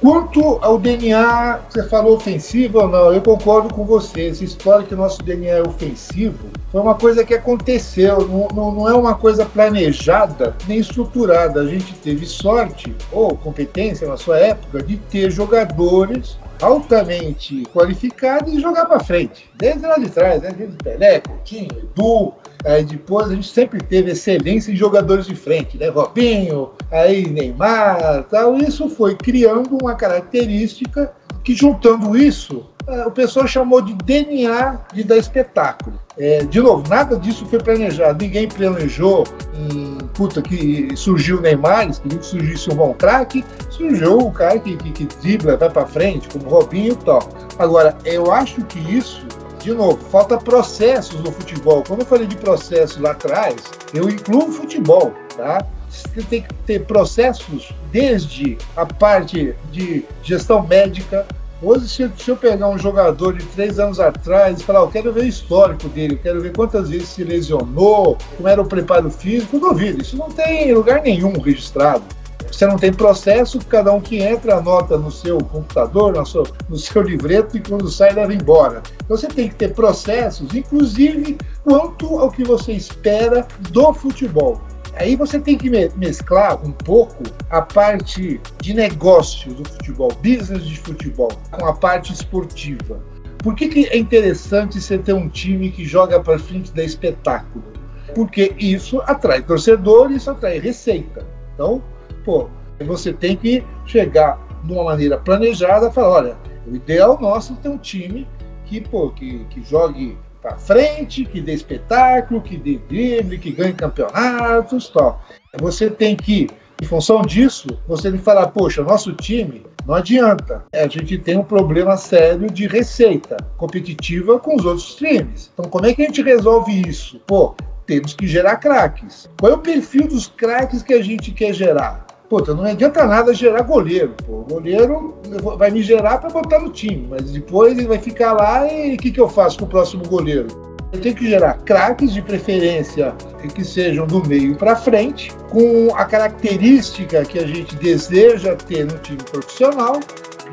[0.00, 4.28] Quanto ao DNA, você falou ofensivo ou não, eu concordo com você.
[4.28, 8.72] Essa história que o nosso DNA é ofensivo foi uma coisa que aconteceu, não, não,
[8.72, 11.62] não, é uma coisa planejada nem estruturada.
[11.62, 18.60] A gente teve sorte ou competência na sua época de ter jogadores altamente qualificados e
[18.60, 19.50] jogar para frente.
[19.56, 20.52] Desde lá de trás, né?
[20.56, 22.34] desde Pelé, Coutinho, Edu,
[22.64, 25.88] Aí depois a gente sempre teve excelência em jogadores de frente, né?
[25.88, 28.56] Robinho, aí Neymar, tal.
[28.56, 31.12] Isso foi criando uma característica
[31.44, 36.00] que juntando isso, é, o pessoal chamou de DNA de dar espetáculo.
[36.18, 38.24] É, de novo, nada disso foi planejado.
[38.24, 44.32] Ninguém planejou em puta que surgiu o Neymar, que surgisse um bom craque, surgiu o
[44.32, 47.28] cara que, que, que dribla, vai para frente, como Robinho e tal.
[47.58, 49.24] Agora, eu acho que isso
[49.58, 51.82] de novo, falta processos no futebol.
[51.86, 53.56] Quando eu falei de processo lá atrás,
[53.92, 55.64] eu incluo o futebol, tá?
[55.90, 61.26] Você tem que ter processos desde a parte de gestão médica,
[61.60, 65.22] Hoje, se, eu pegar um jogador de três anos atrás e falar, eu quero ver
[65.22, 69.58] o histórico dele, eu quero ver quantas vezes se lesionou, como era o preparo físico,
[69.58, 70.00] duvido.
[70.00, 72.04] Isso não tem lugar nenhum registrado.
[72.50, 76.76] Você não tem processo, cada um que entra anota no seu computador, no seu, no
[76.76, 78.82] seu livreto e quando sai leva embora.
[79.04, 84.60] Então você tem que ter processos, inclusive quanto ao que você espera do futebol.
[84.94, 90.76] Aí você tem que mesclar um pouco a parte de negócio do futebol, business de
[90.76, 93.00] futebol, com a parte esportiva.
[93.38, 97.64] Por que, que é interessante você ter um time que joga para frente da espetáculo?
[98.12, 101.24] Porque isso atrai torcedor isso atrai receita.
[101.54, 101.80] Então,
[102.24, 102.48] pô,
[102.80, 107.68] você tem que chegar de uma maneira planejada falar, olha, o ideal nosso é ter
[107.68, 108.26] um time
[108.64, 113.72] que, pô, que, que jogue para frente, que dê espetáculo, que dê drible, que ganhe
[113.72, 115.20] campeonatos, tal.
[115.60, 116.48] Você tem que,
[116.80, 120.66] em função disso, você tem que falar, poxa, nosso time não adianta.
[120.70, 125.50] É, a gente tem um problema sério de receita competitiva com os outros times.
[125.54, 127.18] Então, como é que a gente resolve isso?
[127.26, 127.54] Pô,
[127.86, 129.30] temos que gerar craques.
[129.40, 132.06] Qual é o perfil dos craques que a gente quer gerar?
[132.28, 134.14] Puta, não adianta nada gerar goleiro.
[134.26, 134.40] Pô.
[134.40, 135.14] O goleiro
[135.56, 138.98] vai me gerar para botar no time, mas depois ele vai ficar lá e o
[138.98, 140.46] que, que eu faço com o próximo goleiro?
[140.92, 143.14] Eu tenho que gerar craques de preferência
[143.54, 148.98] que sejam do meio para frente, com a característica que a gente deseja ter no
[148.98, 150.00] time profissional,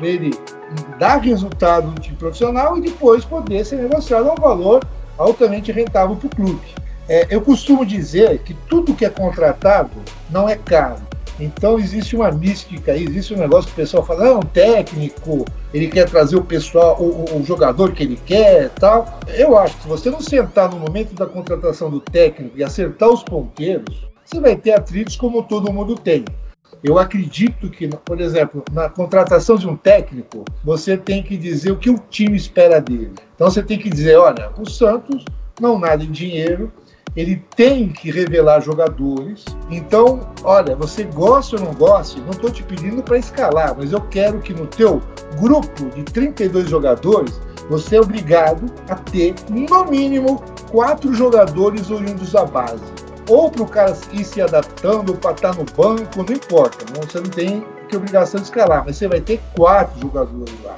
[0.00, 0.30] ele
[0.98, 4.84] dar resultado no time profissional e depois poder ser negociado a um valor
[5.16, 6.74] altamente rentável para o clube.
[7.08, 9.92] É, eu costumo dizer que tudo que é contratado
[10.28, 11.05] não é caro.
[11.38, 15.44] Então existe uma mística aí, existe um negócio que o pessoal fala, não, um técnico,
[15.72, 19.18] ele quer trazer o pessoal, o, o, jogador que ele quer tal.
[19.28, 23.10] Eu acho que se você não sentar no momento da contratação do técnico e acertar
[23.10, 26.24] os ponteiros, você vai ter atritos como todo mundo tem.
[26.82, 31.76] Eu acredito que, por exemplo, na contratação de um técnico, você tem que dizer o
[31.76, 33.12] que o time espera dele.
[33.34, 35.24] Então você tem que dizer, olha, o Santos
[35.60, 36.72] não nada em dinheiro,
[37.14, 39.44] ele tem que revelar jogadores.
[39.70, 44.00] Então, olha, você gosta ou não gosta, não estou te pedindo para escalar, mas eu
[44.00, 45.00] quero que no teu
[45.38, 47.40] grupo de 32 jogadores,
[47.70, 52.82] você é obrigado a ter, no mínimo, quatro jogadores oriundos da base.
[53.28, 56.84] Ou para o cara ir se adaptando para estar tá no banco, não importa.
[57.00, 60.76] Você não tem que obrigação de escalar, mas você vai ter quatro jogadores lá.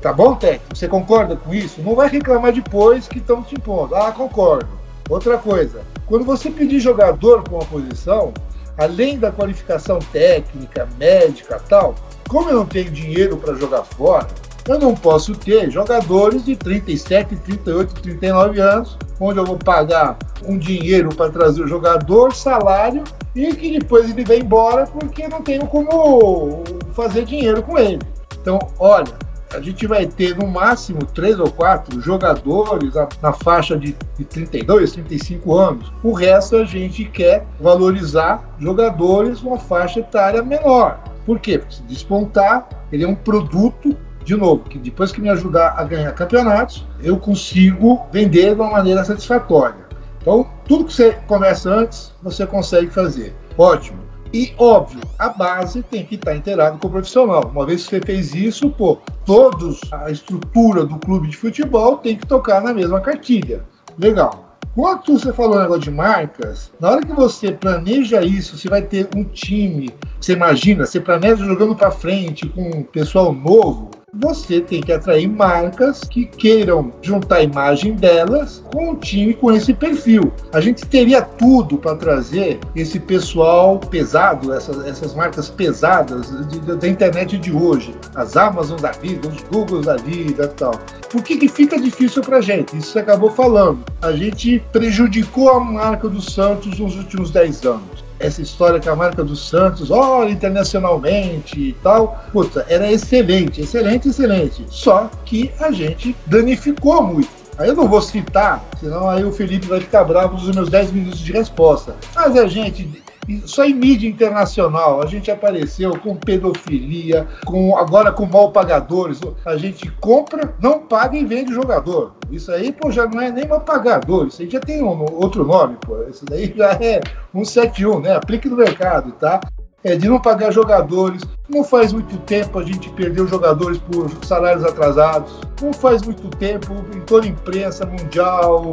[0.00, 0.74] Tá bom, técnico?
[0.74, 1.82] Você concorda com isso?
[1.82, 3.94] Não vai reclamar depois que estão te impondo.
[3.94, 4.79] Ah, concordo.
[5.10, 8.32] Outra coisa, quando você pedir jogador com uma posição,
[8.78, 11.96] além da qualificação técnica, médica tal,
[12.28, 14.28] como eu não tenho dinheiro para jogar fora,
[14.68, 20.56] eu não posso ter jogadores de 37, 38, 39 anos, onde eu vou pagar um
[20.56, 23.02] dinheiro para trazer o jogador, salário,
[23.34, 26.62] e que depois ele vai embora porque não tenho como
[26.94, 27.98] fazer dinheiro com ele.
[28.40, 29.12] Então, olha,
[29.52, 34.92] a gente vai ter no máximo três ou quatro jogadores na faixa de, de 32,
[34.92, 35.92] 35 anos.
[36.02, 41.02] O resto a gente quer valorizar jogadores uma faixa etária menor.
[41.26, 41.58] Por quê?
[41.58, 45.84] Porque se despontar, ele é um produto de novo, que depois que me ajudar a
[45.84, 49.90] ganhar campeonatos, eu consigo vender de uma maneira satisfatória.
[50.20, 53.34] Então, tudo que você começa antes, você consegue fazer.
[53.56, 54.09] Ótimo.
[54.32, 57.50] E, óbvio, a base tem que estar inteirada com o profissional.
[57.52, 62.16] Uma vez que você fez isso, pô, todos, a estrutura do clube de futebol tem
[62.16, 63.64] que tocar na mesma cartilha.
[63.98, 64.56] Legal.
[64.72, 68.82] Quanto você falou no negócio de marcas, na hora que você planeja isso, você vai
[68.82, 74.60] ter um time, você imagina, você planeja jogando para frente com um pessoal novo, você
[74.60, 79.72] tem que atrair marcas que queiram juntar a imagem delas com um time com esse
[79.72, 80.32] perfil.
[80.52, 86.88] A gente teria tudo para trazer esse pessoal pesado, essas, essas marcas pesadas de, da
[86.88, 90.72] internet de hoje, as Amazon da vida, os Googles da vida e tal.
[91.08, 92.76] Por que, que fica difícil para a gente?
[92.76, 93.84] Isso você acabou falando.
[94.02, 98.94] A gente prejudicou a marca do Santos nos últimos 10 anos essa história com a
[98.94, 104.64] marca do Santos, olha, internacionalmente e tal, puta, era excelente, excelente, excelente.
[104.68, 107.40] Só que a gente danificou muito.
[107.58, 110.92] Aí eu não vou citar, senão aí o Felipe vai ficar bravo dos meus 10
[110.92, 111.96] minutos de resposta.
[112.14, 113.02] Mas a gente
[113.44, 119.20] só em mídia internacional a gente apareceu com pedofilia, com agora com mal pagadores.
[119.44, 122.14] A gente compra, não paga e vende jogador.
[122.30, 124.26] Isso aí, pô, já não é nem mal pagador.
[124.26, 126.02] Isso aí já tem um, outro nome, pô.
[126.04, 127.00] Isso daí já é
[127.32, 128.14] 171, né?
[128.14, 129.40] Aplique no mercado, tá?
[129.84, 131.22] É, de não pagar jogadores.
[131.48, 135.40] Não faz muito tempo a gente perdeu jogadores por salários atrasados.
[135.60, 138.70] Não faz muito tempo, em toda a imprensa mundial,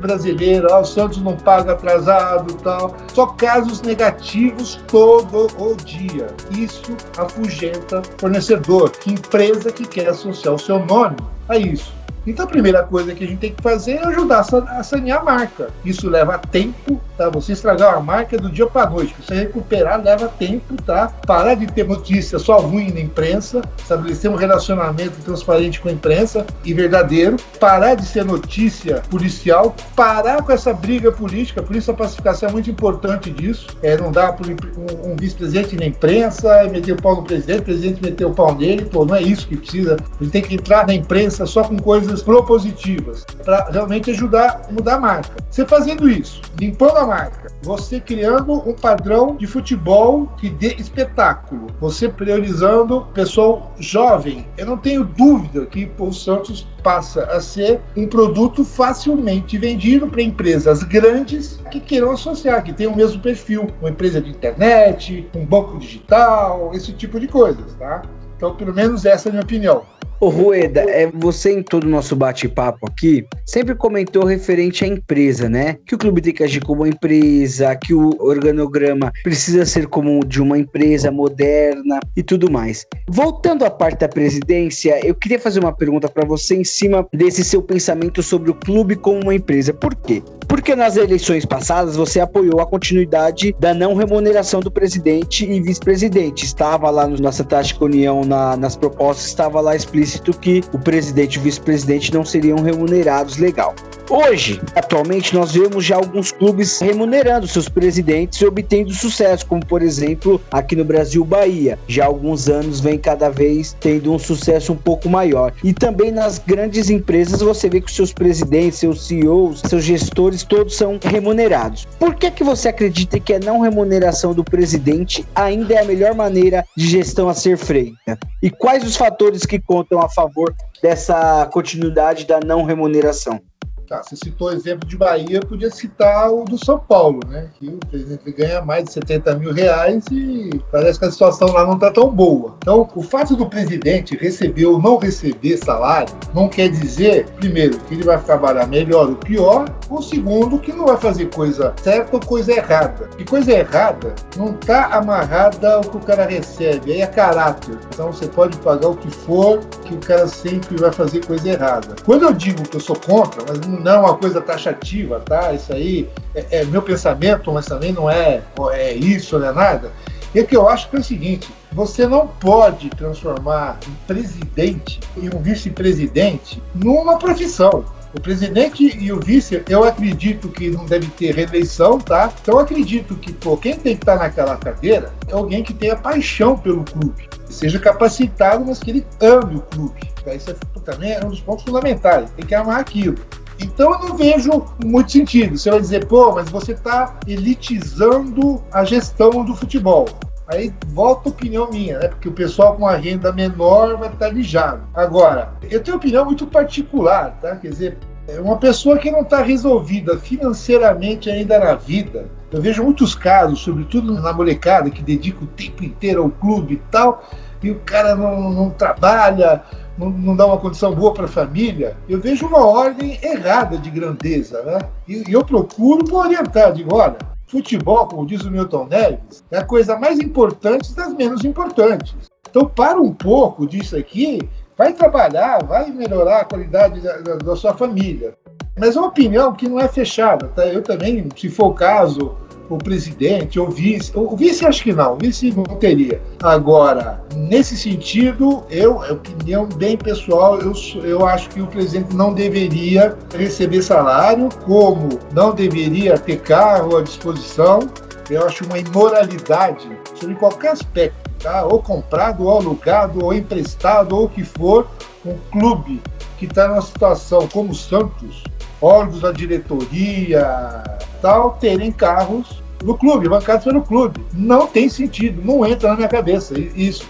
[0.00, 2.94] brasileira, ah, o Santos não paga atrasado tal.
[3.12, 6.28] Só casos negativos todo o dia.
[6.50, 11.16] Isso afugenta fornecedor, que empresa que quer associar o seu nome
[11.48, 11.92] a isso.
[12.26, 15.24] Então a primeira coisa que a gente tem que fazer é ajudar a sanear a
[15.24, 15.68] marca.
[15.84, 17.30] Isso leva tempo, tá?
[17.30, 19.14] Você estragar uma marca do dia para noite.
[19.20, 21.12] Você recuperar leva tempo, tá?
[21.26, 26.44] Parar de ter notícia só ruim na imprensa, estabelecer um relacionamento transparente com a imprensa
[26.64, 31.62] e verdadeiro, parar de ser notícia policial, parar com essa briga política.
[31.62, 33.68] Por isso a pacificação é muito importante disso.
[33.82, 37.64] É não dar um, um vice-presidente na imprensa e meter o pau no presidente, o
[37.64, 38.84] presidente meter o pau nele.
[38.84, 39.96] Pô, não é isso que precisa.
[39.96, 44.62] A gente tem que entrar na imprensa só com coisas coisas propositivas para realmente ajudar
[44.68, 45.36] a mudar a marca.
[45.50, 51.66] Você fazendo isso, limpando a marca, você criando um padrão de futebol que dê espetáculo,
[51.80, 54.46] você priorizando pessoal jovem.
[54.56, 60.22] Eu não tenho dúvida que o Santos passa a ser um produto facilmente vendido para
[60.22, 65.44] empresas grandes que queiram associar, que tenham o mesmo perfil, uma empresa de internet, um
[65.44, 68.02] banco digital, esse tipo de coisas, tá?
[68.36, 69.95] Então, pelo menos essa é a minha opinião.
[70.18, 75.46] Ô Rueda, é, você em todo o nosso bate-papo aqui sempre comentou referente à empresa,
[75.46, 75.76] né?
[75.86, 80.24] Que o clube tem que agir como uma empresa, que o organograma precisa ser como
[80.24, 82.86] de uma empresa moderna e tudo mais.
[83.06, 87.44] Voltando à parte da presidência, eu queria fazer uma pergunta para você em cima desse
[87.44, 89.74] seu pensamento sobre o clube como uma empresa.
[89.74, 90.22] Por quê?
[90.48, 96.44] Porque nas eleições passadas você apoiou a continuidade da não remuneração do presidente e vice-presidente.
[96.44, 101.34] Estava lá na Fantástica União, na, nas propostas, estava lá explícito explícito que o presidente
[101.34, 103.74] e o vice-presidente não seriam remunerados legal.
[104.08, 109.82] Hoje, atualmente, nós vemos já alguns clubes remunerando seus presidentes e obtendo sucesso, como por
[109.82, 111.76] exemplo aqui no Brasil, Bahia.
[111.88, 115.52] Já há alguns anos vem cada vez tendo um sucesso um pouco maior.
[115.64, 120.76] E também nas grandes empresas você vê que seus presidentes, seus CEOs, seus gestores, todos
[120.76, 121.88] são remunerados.
[121.98, 126.14] Por que, que você acredita que a não remuneração do presidente ainda é a melhor
[126.14, 128.16] maneira de gestão a ser feita?
[128.40, 133.40] E quais os fatores que contam a favor dessa continuidade da não remuneração?
[133.86, 137.48] Tá, você citou o exemplo de Bahia, podia citar o do São Paulo, né?
[137.56, 141.64] Que o presidente ganha mais de 70 mil reais e parece que a situação lá
[141.64, 142.56] não está tão boa.
[142.58, 147.94] Então, o fato do presidente receber ou não receber salário não quer dizer, primeiro, que
[147.94, 152.20] ele vai trabalhar melhor ou pior, ou segundo, que não vai fazer coisa certa ou
[152.20, 153.08] coisa errada.
[153.18, 157.78] E coisa errada não está amarrada ao que o cara recebe, aí é caráter.
[157.94, 161.94] Então, você pode pagar o que for, que o cara sempre vai fazer coisa errada.
[162.04, 165.52] Quando eu digo que eu sou contra, mas não não é uma coisa taxativa, tá?
[165.52, 169.90] Isso aí é, é meu pensamento, mas também não é, é isso, não é nada.
[170.34, 175.00] E o que eu acho que é o seguinte: você não pode transformar um presidente
[175.16, 177.84] e um vice-presidente numa profissão.
[178.14, 182.32] O presidente e o vice, eu acredito que não deve ter reeleição, tá?
[182.40, 186.56] Então acredito que pô, quem tem que estar naquela cadeira é alguém que tenha paixão
[186.56, 190.00] pelo clube, seja capacitado, mas que ele ame o clube.
[190.34, 192.30] Isso é, também é um dos pontos fundamentais.
[192.30, 193.16] Tem que amar aquilo.
[193.58, 195.56] Então eu não vejo muito sentido.
[195.56, 200.06] Você vai dizer, pô, mas você está elitizando a gestão do futebol.
[200.48, 202.08] Aí volta a opinião minha, né?
[202.08, 204.82] Porque o pessoal com a renda menor vai estar lijado.
[204.94, 207.56] Agora, eu tenho opinião muito particular, tá?
[207.56, 207.98] Quer dizer,
[208.28, 212.26] é uma pessoa que não está resolvida financeiramente ainda na vida.
[212.52, 216.82] Eu vejo muitos casos, sobretudo na molecada, que dedica o tempo inteiro ao clube e
[216.90, 217.24] tal,
[217.66, 219.62] e o cara não, não trabalha,
[219.98, 223.90] não, não dá uma condição boa para a família, eu vejo uma ordem errada de
[223.90, 224.78] grandeza, né?
[225.08, 227.16] E, e eu procuro orientar, digo, olha,
[227.48, 232.14] futebol, como diz o Milton Neves, é a coisa mais importante das menos importantes.
[232.48, 234.38] Então, para um pouco disso aqui,
[234.78, 238.34] vai trabalhar, vai melhorar a qualidade da, da, da sua família.
[238.78, 240.66] Mas é uma opinião que não é fechada, tá?
[240.66, 242.36] Eu também, se for o caso,
[242.74, 244.12] o presidente ou vice.
[244.14, 246.20] O vice acho que não, o vice não teria.
[246.42, 252.32] Agora, nesse sentido, eu, é opinião bem pessoal, eu, eu acho que o presidente não
[252.32, 257.80] deveria receber salário, como não deveria ter carro à disposição.
[258.28, 261.64] Eu acho uma imoralidade sobre qualquer aspecto, tá?
[261.64, 264.88] ou comprado, ou alugado, ou emprestado, ou o que for,
[265.24, 266.02] um clube
[266.38, 268.42] que está numa situação como o Santos,
[268.80, 270.82] órgãos da diretoria,
[271.20, 274.24] tal, terem carros no clube, bancados pelo clube.
[274.32, 277.08] Não tem sentido, não entra na minha cabeça isso.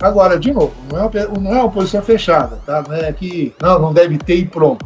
[0.00, 2.84] Agora, de novo, não é uma, não é uma posição fechada, tá?
[2.86, 4.84] Não é que não, não deve ter e pronto.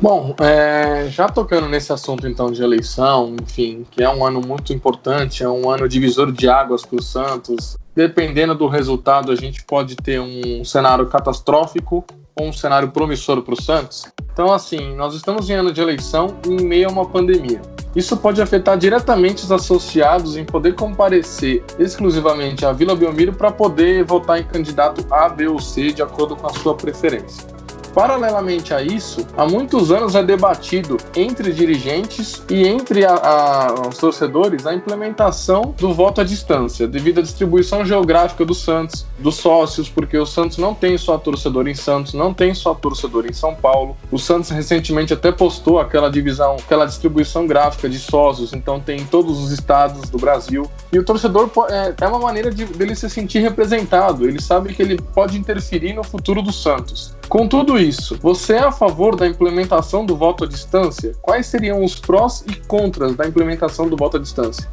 [0.00, 4.72] Bom, é, já tocando nesse assunto então de eleição, enfim, que é um ano muito
[4.72, 7.78] importante, é um ano divisor de águas para o Santos.
[7.94, 12.04] Dependendo do resultado, a gente pode ter um cenário catastrófico
[12.40, 14.04] um cenário promissor para o Santos?
[14.32, 17.60] Então, assim, nós estamos em ano de eleição em meio a uma pandemia.
[17.94, 24.04] Isso pode afetar diretamente os associados em poder comparecer exclusivamente à Vila Belmiro para poder
[24.04, 27.53] votar em candidato A, B ou C de acordo com a sua preferência.
[27.94, 33.96] Paralelamente a isso, há muitos anos é debatido entre dirigentes e entre a, a, os
[33.98, 39.88] torcedores a implementação do voto à distância, devido à distribuição geográfica do Santos, dos sócios,
[39.88, 43.54] porque o Santos não tem só torcedor em Santos, não tem só torcedor em São
[43.54, 43.96] Paulo.
[44.10, 49.06] O Santos recentemente até postou aquela divisão, aquela distribuição gráfica de sócios, então tem em
[49.06, 50.68] todos os estados do Brasil.
[50.92, 54.82] E o torcedor é, é uma maneira de, dele se sentir representado, ele sabe que
[54.82, 57.14] ele pode interferir no futuro do Santos.
[57.28, 61.12] Com tudo isso, você é a favor da implementação do voto à distância?
[61.20, 64.70] Quais seriam os prós e contras da implementação do voto à distância?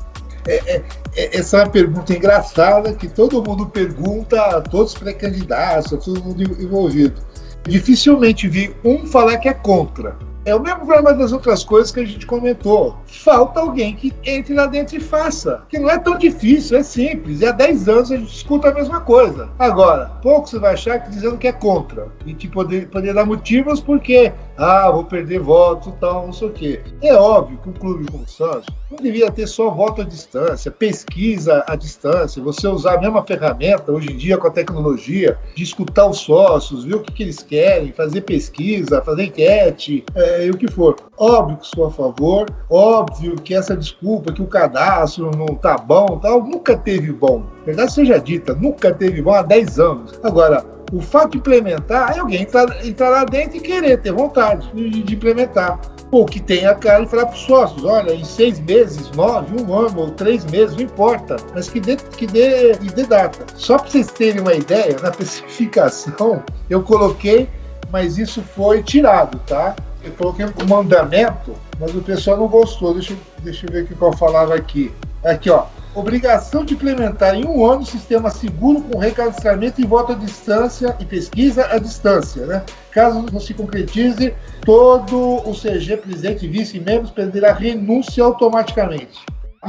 [0.47, 0.83] É, é,
[1.15, 5.97] é essa é uma pergunta engraçada que todo mundo pergunta a todos os pré-candidatos, a
[5.97, 7.21] todo mundo envolvido.
[7.63, 10.17] Dificilmente vi um falar que é contra.
[10.43, 12.97] É o mesmo problema das outras coisas que a gente comentou.
[13.05, 15.63] Falta alguém que entre lá dentro e faça.
[15.69, 17.41] Que não é tão difícil, é simples.
[17.41, 19.49] E há 10 anos a gente escuta a mesma coisa.
[19.59, 22.07] Agora, pouco você vai achar que dizendo que é contra.
[22.25, 26.47] E te poder, poder dar motivos porque, ah, vou perder votos e tal, não sei
[26.47, 26.81] o quê.
[27.03, 30.69] É óbvio que um clube como o Santos não devia ter só voto à distância,
[30.69, 35.63] pesquisa à distância, você usar a mesma ferramenta, hoje em dia com a tecnologia, de
[35.63, 40.03] escutar os sócios, ver o que, que eles querem, fazer pesquisa, fazer enquete.
[40.13, 40.95] É, é, e o que for.
[41.17, 46.19] Óbvio que sou a favor, óbvio que essa desculpa que o cadastro não tá bom,
[46.19, 47.43] tal, nunca teve bom.
[47.65, 50.19] Verdade seja dita, nunca teve bom há 10 anos.
[50.23, 55.03] Agora, o fato de implementar alguém entrar, entrar lá dentro e querer, ter vontade de,
[55.03, 55.79] de implementar.
[56.11, 59.55] Ou que tenha a cara e falar para os sócios: olha, em seis meses, nove,
[59.61, 63.45] um ano ou três meses, não importa, mas que dê, que dê, que dê data.
[63.55, 67.47] Só para vocês terem uma ideia, na especificação, eu coloquei,
[67.89, 69.73] mas isso foi tirado, tá?
[70.03, 72.93] Eu coloquei um mandamento, mas o pessoal não gostou.
[72.93, 74.91] Deixa, deixa eu ver o que eu falava aqui.
[75.23, 75.65] Aqui, ó.
[75.93, 81.05] Obrigação de implementar em um ano sistema seguro com recadastramento e voto à distância e
[81.05, 82.63] pesquisa à distância, né?
[82.91, 89.19] Caso não se concretize, todo o CG, presidente, e membros perderá renúncia automaticamente.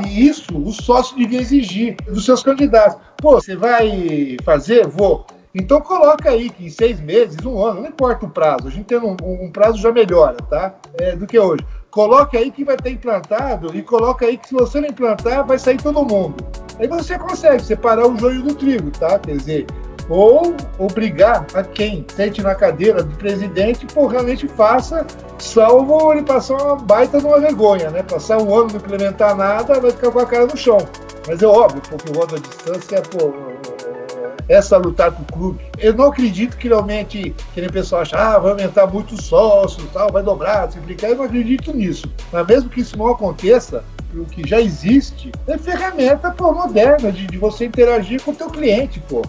[0.06, 2.98] E isso o sócio devia exigir dos seus candidatos.
[3.18, 4.86] Pô, você vai fazer?
[4.86, 5.26] Vou.
[5.54, 8.86] Então coloca aí que em seis meses, um ano, não importa o prazo, a gente
[8.86, 10.74] tem um, um prazo já melhora, tá?
[10.98, 11.64] É, do que hoje.
[11.90, 15.58] Coloque aí que vai ter implantado e coloca aí que se você não implantar, vai
[15.58, 16.36] sair todo mundo.
[16.78, 19.18] Aí você consegue separar o joio do trigo, tá?
[19.18, 19.66] Quer dizer,
[20.08, 25.06] ou obrigar a quem sente na cadeira do presidente, por realmente faça,
[25.38, 28.02] salvo ele passar uma baita de uma vergonha, né?
[28.02, 30.78] Passar um ano não implementar nada, vai ficar com a cara no chão.
[31.28, 33.32] Mas é óbvio, porque o voto à distância, pô,
[34.48, 35.64] essa lutar com o clube.
[35.78, 39.24] Eu não acredito que realmente, que nem o pessoal acha, ah, vai aumentar muito os
[39.24, 41.10] sócios, tal, vai dobrar, simplificar.
[41.10, 42.10] Eu não acredito nisso.
[42.32, 43.84] Mas mesmo que isso não aconteça,
[44.14, 48.50] o que já existe é ferramenta pô, moderna de, de você interagir com o teu
[48.50, 49.22] cliente, pô.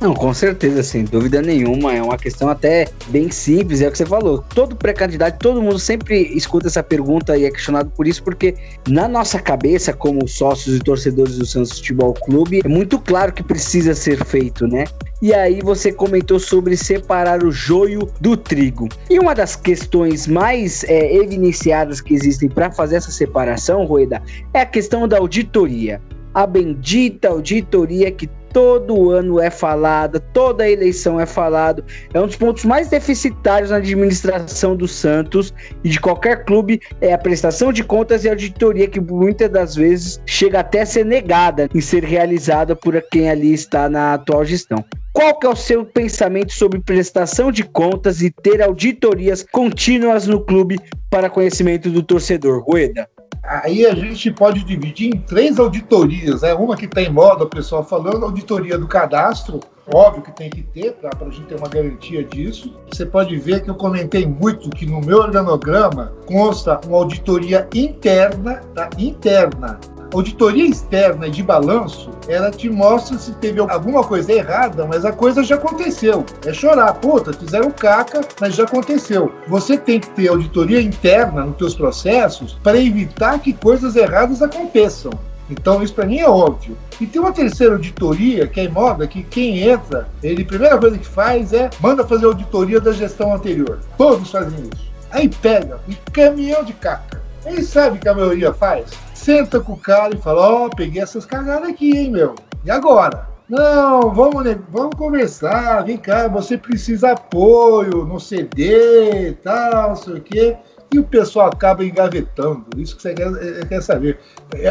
[0.00, 1.94] Não, com certeza, sem dúvida nenhuma.
[1.94, 4.44] É uma questão até bem simples, é o que você falou.
[4.54, 8.54] Todo pré-candidato, todo mundo sempre escuta essa pergunta e é questionado por isso, porque
[8.88, 13.42] na nossa cabeça, como sócios e torcedores do Santos Futebol Clube, é muito claro que
[13.42, 14.84] precisa ser feito, né?
[15.22, 18.88] E aí você comentou sobre separar o joio do trigo.
[19.08, 24.20] E uma das questões mais é, evidenciadas que existem para fazer essa separação, Rueda,
[24.52, 25.98] é a questão da auditoria.
[26.34, 31.84] A bendita auditoria que todo ano é falado, toda eleição é falado.
[32.14, 35.52] É um dos pontos mais deficitários na administração do Santos
[35.82, 40.20] e de qualquer clube é a prestação de contas e auditoria que muitas das vezes
[40.24, 44.84] chega até a ser negada em ser realizada por quem ali está na atual gestão.
[45.12, 50.40] Qual que é o seu pensamento sobre prestação de contas e ter auditorias contínuas no
[50.40, 50.78] clube
[51.10, 53.08] para conhecimento do torcedor, Rueda?
[53.46, 56.54] Aí a gente pode dividir em três auditorias, né?
[56.54, 59.60] Uma que está em moda, o pessoal falando, auditoria do cadastro,
[59.92, 62.74] óbvio que tem que ter, para a gente ter uma garantia disso.
[62.90, 68.62] Você pode ver que eu comentei muito que no meu organograma consta uma auditoria interna,
[68.74, 68.88] tá?
[68.98, 69.78] interna,
[70.14, 75.42] auditoria externa de balanço, ela te mostra se teve alguma coisa errada, mas a coisa
[75.42, 76.24] já aconteceu.
[76.46, 79.32] É chorar, puta, fizeram caca, mas já aconteceu.
[79.48, 85.10] Você tem que ter auditoria interna nos teus processos para evitar que coisas erradas aconteçam.
[85.50, 86.76] Então, isso para mim é óbvio.
[87.00, 90.78] E tem uma terceira auditoria que é em moda, que quem entra, ele a primeira
[90.78, 93.80] coisa que faz é manda fazer auditoria da gestão anterior.
[93.98, 94.84] Todos fazem isso.
[95.10, 97.22] Aí pega um caminhão de caca.
[97.44, 98.86] Ele sabe que a maioria faz?
[99.14, 102.34] Senta com o cara e fala: Ó, oh, peguei essas cagadas aqui, hein, meu.
[102.64, 103.34] E agora?
[103.48, 110.20] Não, vamos, vamos conversar, vem cá, você precisa apoio no CD, tal, não sei o
[110.20, 110.56] quê.
[110.92, 114.18] E o pessoal acaba engavetando, isso que você quer, é, quer saber.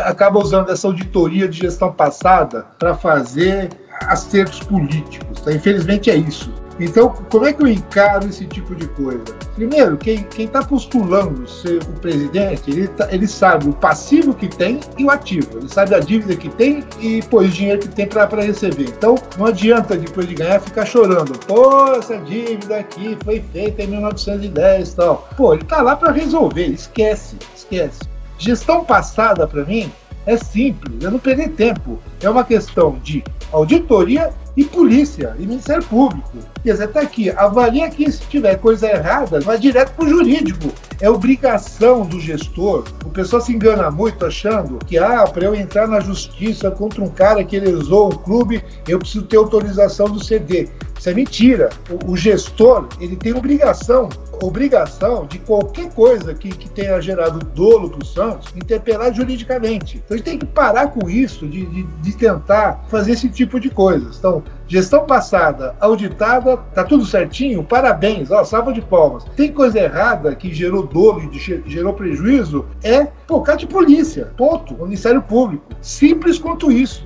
[0.05, 3.69] Acaba usando essa auditoria de gestão passada para fazer
[4.07, 5.41] acertos políticos.
[5.41, 5.51] Tá?
[5.51, 6.51] Infelizmente é isso.
[6.79, 9.23] Então, como é que eu encaro esse tipo de coisa?
[9.55, 14.79] Primeiro, quem está postulando ser o presidente, ele, tá, ele sabe o passivo que tem
[14.97, 15.59] e o ativo.
[15.59, 18.85] Ele sabe a dívida que tem e o dinheiro que tem para receber.
[18.85, 21.37] Então, não adianta depois de ganhar ficar chorando.
[21.45, 25.29] Pô, essa dívida aqui foi feita em 1910 e tal.
[25.37, 26.67] Pô, ele está lá para resolver.
[26.67, 27.99] Esquece, esquece.
[28.37, 29.91] Gestão passada, para mim,
[30.25, 31.99] é simples, é não perder tempo.
[32.21, 36.52] É uma questão de auditoria e polícia, e Ministério Público.
[36.63, 40.69] Dizer, está aqui, avalia que se tiver coisa errada, vai direto para o jurídico.
[41.01, 42.85] É obrigação do gestor.
[43.05, 47.09] O pessoal se engana muito achando que, ah, para eu entrar na justiça contra um
[47.09, 50.69] cara que lesou o clube, eu preciso ter autorização do CD.
[50.97, 51.69] Isso é mentira.
[51.89, 54.07] O, o gestor, ele tem obrigação
[54.41, 59.97] obrigação de qualquer coisa que, que tenha gerado dolo para o Santos interpelar juridicamente.
[59.97, 63.59] Então a gente tem que parar com isso, de, de, de tentar fazer esse tipo
[63.59, 64.17] de coisas.
[64.17, 69.23] Então, gestão passada, auditada, tá tudo certinho, parabéns, ó, salva de palmas.
[69.35, 71.29] Tem coisa errada que gerou dolo
[71.65, 75.63] gerou prejuízo, é focar de polícia, ponto, Ministério Público.
[75.81, 77.05] Simples quanto isso.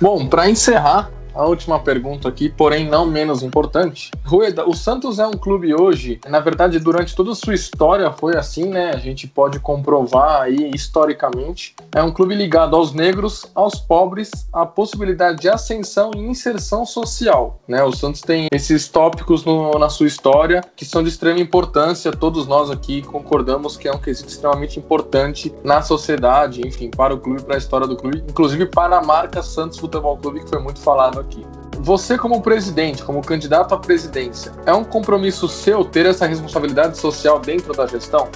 [0.00, 4.10] Bom, para encerrar, a última pergunta aqui, porém não menos importante.
[4.24, 8.36] Rueda, o Santos é um clube hoje, na verdade, durante toda a sua história foi
[8.36, 8.90] assim, né?
[8.90, 11.76] A gente pode comprovar aí historicamente.
[11.94, 17.60] É um clube ligado aos negros, aos pobres, à possibilidade de ascensão e inserção social,
[17.68, 17.84] né?
[17.84, 22.10] O Santos tem esses tópicos no, na sua história que são de extrema importância.
[22.10, 27.20] Todos nós aqui concordamos que é um quesito extremamente importante na sociedade, enfim, para o
[27.20, 30.58] clube, para a história do clube, inclusive para a marca Santos Futebol Clube, que foi
[30.58, 31.46] muito falado aqui aqui.
[31.80, 37.38] Você, como presidente, como candidato à presidência, é um compromisso seu ter essa responsabilidade social
[37.38, 38.28] dentro da gestão?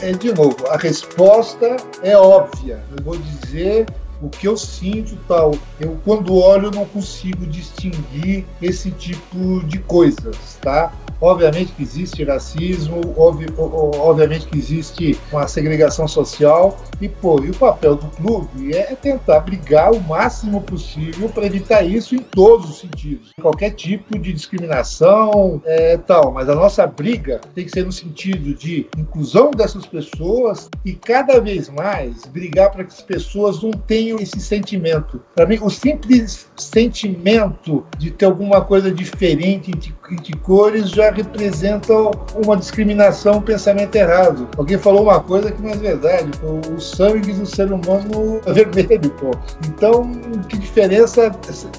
[0.00, 2.82] É, de novo, a resposta é óbvia.
[2.96, 3.86] Eu vou dizer
[4.20, 5.54] o que eu sinto tal.
[5.78, 10.92] Eu, quando olho, não consigo distinguir esse tipo de coisas, tá?
[11.20, 17.96] Obviamente que existe racismo, obviamente que existe uma segregação social e, pô, e o papel
[17.96, 23.32] do clube é tentar brigar o máximo possível para evitar isso em todos os sentidos.
[23.40, 28.54] Qualquer tipo de discriminação é, tal, mas a nossa briga tem que ser no sentido
[28.54, 34.18] de inclusão dessas pessoas e cada vez mais brigar para que as pessoas não tenham
[34.18, 35.20] esse sentimento.
[35.34, 39.70] Para mim, o simples sentimento de ter alguma coisa diferente
[40.10, 42.10] entre cores já representam
[42.44, 44.48] uma discriminação, um pensamento errado.
[44.56, 48.52] Alguém falou uma coisa que não é verdade, pô, o sangue do ser humano é
[48.52, 49.30] vermelho, pô.
[49.66, 50.10] Então,
[50.48, 51.30] que diferença,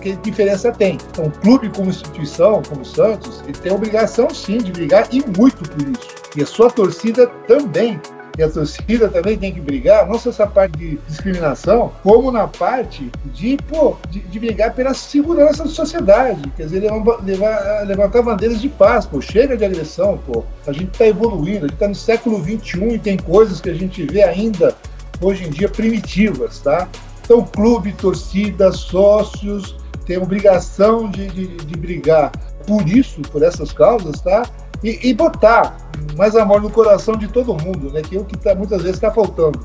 [0.02, 0.98] que diferença tem?
[1.12, 5.08] Então, um clube como instituição, como o Santos, ele tem a obrigação sim de brigar
[5.12, 6.20] e muito por isso.
[6.36, 8.00] E a sua torcida também
[8.40, 12.48] e a torcida também tem que brigar, não só essa parte de discriminação, como na
[12.48, 16.50] parte de, pô, de, de brigar pela segurança da sociedade.
[16.56, 20.46] Quer dizer, levar, levar, levantar bandeiras de paz, pô, chega de agressão, pô.
[20.66, 23.74] A gente está evoluindo, a gente está no século XXI e tem coisas que a
[23.74, 24.74] gente vê ainda
[25.20, 26.88] hoje em dia primitivas, tá?
[27.26, 29.76] Então, clube, torcida, sócios
[30.06, 32.32] têm obrigação de, de, de brigar
[32.66, 34.44] por isso, por essas causas, tá?
[34.84, 35.78] E, e botar
[36.18, 38.02] mais amor no coração de todo mundo, né?
[38.02, 39.60] Que é o que tá, muitas vezes está faltando.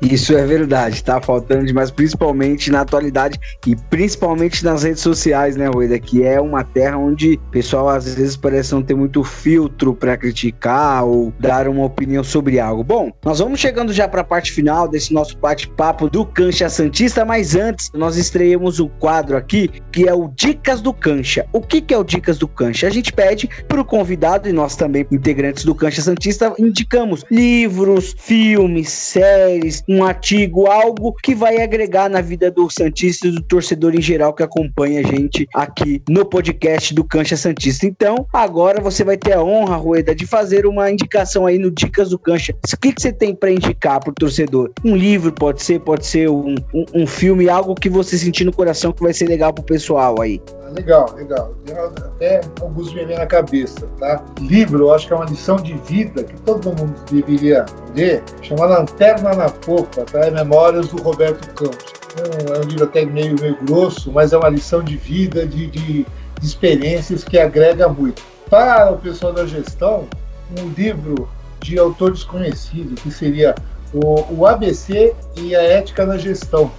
[0.00, 5.66] Isso é verdade, tá faltando demais, principalmente na atualidade e principalmente nas redes sociais, né,
[5.66, 5.98] Rueda?
[5.98, 10.16] Que é uma terra onde o pessoal às vezes parece não ter muito filtro para
[10.16, 12.84] criticar ou dar uma opinião sobre algo.
[12.84, 17.24] Bom, nós vamos chegando já para a parte final desse nosso bate-papo do Cancha Santista,
[17.24, 21.44] mas antes nós estreamos um quadro aqui que é o Dicas do Cancha.
[21.52, 22.86] O que, que é o Dicas do Cancha?
[22.86, 28.14] A gente pede para o convidado e nós também, integrantes do Cancha Santista, indicamos livros,
[28.16, 33.94] filmes, séries um artigo, algo que vai agregar na vida do Santista e do torcedor
[33.94, 37.86] em geral que acompanha a gente aqui no podcast do Cancha Santista.
[37.86, 42.10] Então, agora você vai ter a honra, Rueda, de fazer uma indicação aí no Dicas
[42.10, 42.52] do Cancha.
[42.52, 44.70] O que, que você tem para indicar pro torcedor?
[44.84, 48.52] Um livro pode ser, pode ser um, um, um filme, algo que você sentir no
[48.52, 50.40] coração que vai ser legal pro pessoal aí.
[50.74, 51.54] Legal, legal.
[51.64, 54.24] Tem até alguns me na cabeça, tá?
[54.40, 57.64] Livro, eu acho que é uma lição de vida que todo mundo deveria
[57.94, 60.20] ler, chama Lanterna na Popa, tá?
[60.20, 61.92] É Memórias do Roberto Campos.
[62.16, 65.46] É um, é um livro até meio, meio grosso, mas é uma lição de vida,
[65.46, 66.06] de, de,
[66.40, 68.22] de experiências que agrega muito.
[68.50, 70.06] Para o pessoal da gestão,
[70.58, 71.28] um livro
[71.60, 73.54] de autor desconhecido, que seria
[73.92, 76.70] o, o ABC e a Ética na Gestão,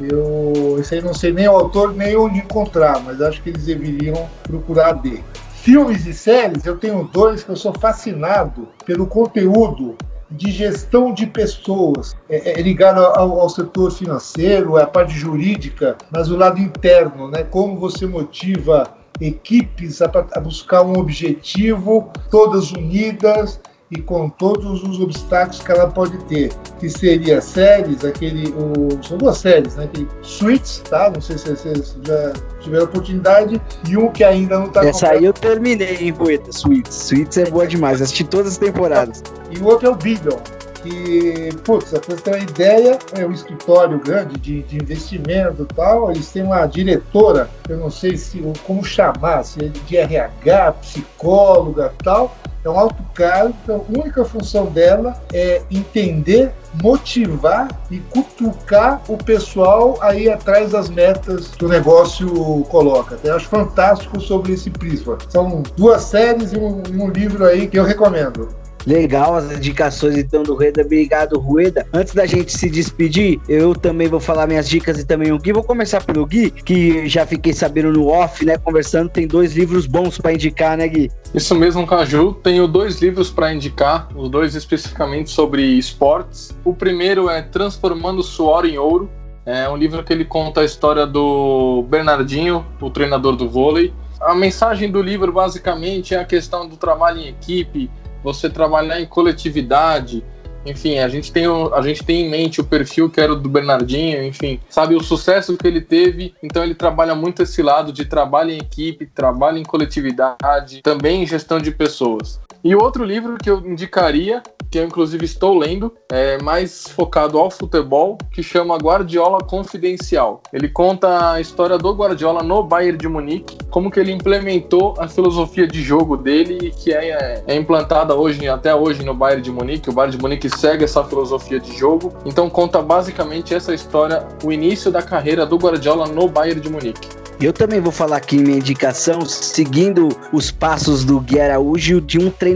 [0.00, 3.64] Eu, esse aí não sei nem o autor nem onde encontrar, mas acho que eles
[3.64, 5.24] deveriam procurar dele.
[5.54, 9.96] Filmes e séries, eu tenho dois que eu sou fascinado pelo conteúdo
[10.30, 16.30] de gestão de pessoas, é, é ligado ao, ao, setor financeiro, à parte jurídica, mas
[16.30, 17.44] o lado interno, né?
[17.44, 23.60] Como você motiva equipes a, a buscar um objetivo, todas unidas
[23.90, 29.16] e com todos os obstáculos que ela pode ter, que seria séries, aquele, o, são
[29.16, 29.84] duas séries, né?
[29.84, 31.10] Aquele Suits, tá?
[31.10, 35.18] Não sei se vocês já tiveram oportunidade, e um que ainda não tá Essa completo.
[35.18, 36.94] aí eu terminei, hein, Poeta, Suits.
[36.94, 39.22] Suits é boa demais, assisti todas as temporadas.
[39.50, 40.38] E o outro é o Billion,
[40.86, 45.74] que, putz, pra você ter uma ideia, é um escritório grande de, de investimento e
[45.74, 50.72] tal, eles têm uma diretora, eu não sei se como chamar, se é de RH,
[50.72, 56.52] psicóloga tal, é um alto cargo, então a única função dela é entender,
[56.82, 62.28] motivar e cutucar o pessoal aí atrás das metas que o negócio
[62.68, 63.18] coloca.
[63.22, 65.16] Eu acho fantástico sobre esse prisma.
[65.28, 68.48] São duas séries e um, um livro aí que eu recomendo.
[68.86, 70.82] Legal as indicações então do Rueda.
[70.82, 71.86] Obrigado, Rueda.
[71.92, 75.52] Antes da gente se despedir, eu também vou falar minhas dicas e também o Gui.
[75.52, 78.56] Vou começar pelo Gui, que já fiquei sabendo no off, né?
[78.56, 81.10] Conversando, tem dois livros bons para indicar, né, Gui?
[81.34, 82.34] Isso mesmo, Caju.
[82.42, 86.56] Tenho dois livros para indicar, os dois especificamente sobre esportes.
[86.64, 89.10] O primeiro é Transformando Suor em Ouro.
[89.44, 93.92] É um livro que ele conta a história do Bernardinho, o treinador do vôlei.
[94.20, 97.90] A mensagem do livro basicamente é a questão do trabalho em equipe,
[98.22, 100.24] você trabalhar em coletividade.
[100.64, 103.48] Enfim, a gente, tem, a gente tem em mente o perfil que era o do
[103.48, 108.04] Bernardinho, enfim, sabe o sucesso que ele teve, então ele trabalha muito esse lado de
[108.04, 112.40] trabalho em equipe, trabalho em coletividade, também em gestão de pessoas.
[112.62, 117.50] E outro livro que eu indicaria que eu inclusive estou lendo, é mais focado ao
[117.50, 120.42] futebol, que chama Guardiola Confidencial.
[120.52, 125.08] Ele conta a história do Guardiola no Bayern de Munique, como que ele implementou a
[125.08, 129.90] filosofia de jogo dele, que é, é implantada hoje até hoje no Bayern de Munique.
[129.90, 132.12] O Bayern de Munique segue essa filosofia de jogo.
[132.24, 137.26] Então conta basicamente essa história, o início da carreira do Guardiola no Bayern de Munique.
[137.38, 142.30] Eu também vou falar aqui minha indicação, seguindo os passos do Gui Araújo de um
[142.30, 142.55] treinador.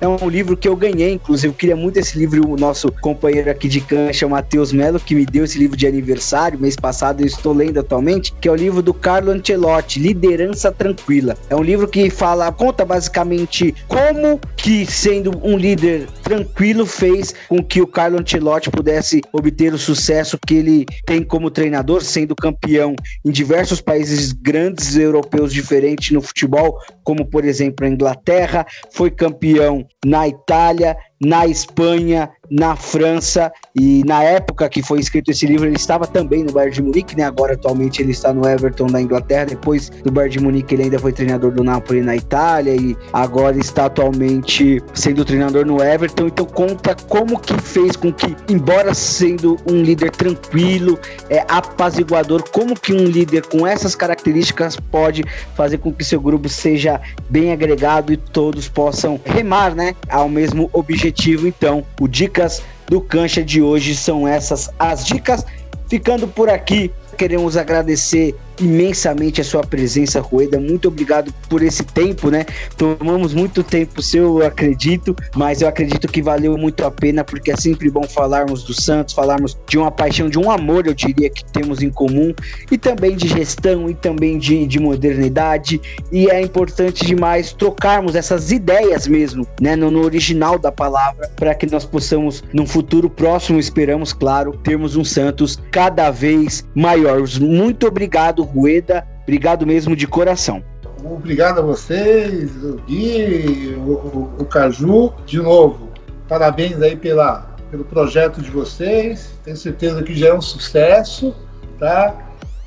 [0.00, 3.50] É um livro que eu ganhei, inclusive, eu queria muito esse livro, o nosso companheiro
[3.50, 7.20] aqui de cancha, o Matheus Melo, que me deu esse livro de aniversário, mês passado,
[7.20, 11.36] eu estou lendo atualmente, que é o livro do Carlo Ancelotti, Liderança Tranquila.
[11.48, 17.62] É um livro que fala, conta basicamente como que, sendo um líder tranquilo, fez com
[17.62, 22.94] que o Carlo Ancelotti pudesse obter o sucesso que ele tem como treinador, sendo campeão
[23.24, 29.86] em diversos países grandes europeus diferentes no futebol, como por exemplo a Inglaterra, foi campeão
[30.04, 35.76] na Itália, na Espanha, na França e na época que foi escrito esse livro ele
[35.76, 37.24] estava também no Bayern de Munique, né?
[37.24, 40.98] Agora atualmente ele está no Everton da Inglaterra, depois do Bayern de Munique ele ainda
[40.98, 46.26] foi treinador do Napoli na Itália e agora está atualmente sendo treinador no Everton.
[46.26, 50.98] Então conta como que fez com que, embora sendo um líder tranquilo,
[51.30, 55.24] é apaziguador, como que um líder com essas características pode
[55.54, 57.00] fazer com que seu grupo seja
[57.30, 61.03] bem agregado e todos possam remar, né, ao mesmo objetivo.
[61.48, 65.44] Então, o Dicas do Cancha de hoje são essas as dicas.
[65.88, 70.60] Ficando por aqui, queremos agradecer imensamente a sua presença, Rueda.
[70.60, 72.44] Muito obrigado por esse tempo, né?
[72.76, 77.50] Tomamos muito tempo seu, eu acredito, mas eu acredito que valeu muito a pena, porque
[77.50, 81.30] é sempre bom falarmos do Santos, falarmos de uma paixão, de um amor, eu diria,
[81.30, 82.32] que temos em comum,
[82.70, 85.80] e também de gestão, e também de, de modernidade.
[86.12, 89.74] E é importante demais trocarmos essas ideias mesmo, né?
[89.74, 94.96] No, no original da palavra, para que nós possamos, num futuro próximo, esperamos, claro, termos
[94.96, 97.03] um Santos cada vez maior.
[97.40, 99.06] Muito obrigado Rueda.
[99.22, 100.62] Obrigado mesmo de coração.
[101.04, 105.12] Obrigado a vocês, o Gui, o, o, Caju.
[105.26, 105.90] De novo,
[106.28, 109.38] parabéns aí pela, pelo projeto de vocês.
[109.44, 111.34] Tenho certeza que já é um sucesso,
[111.78, 112.14] tá?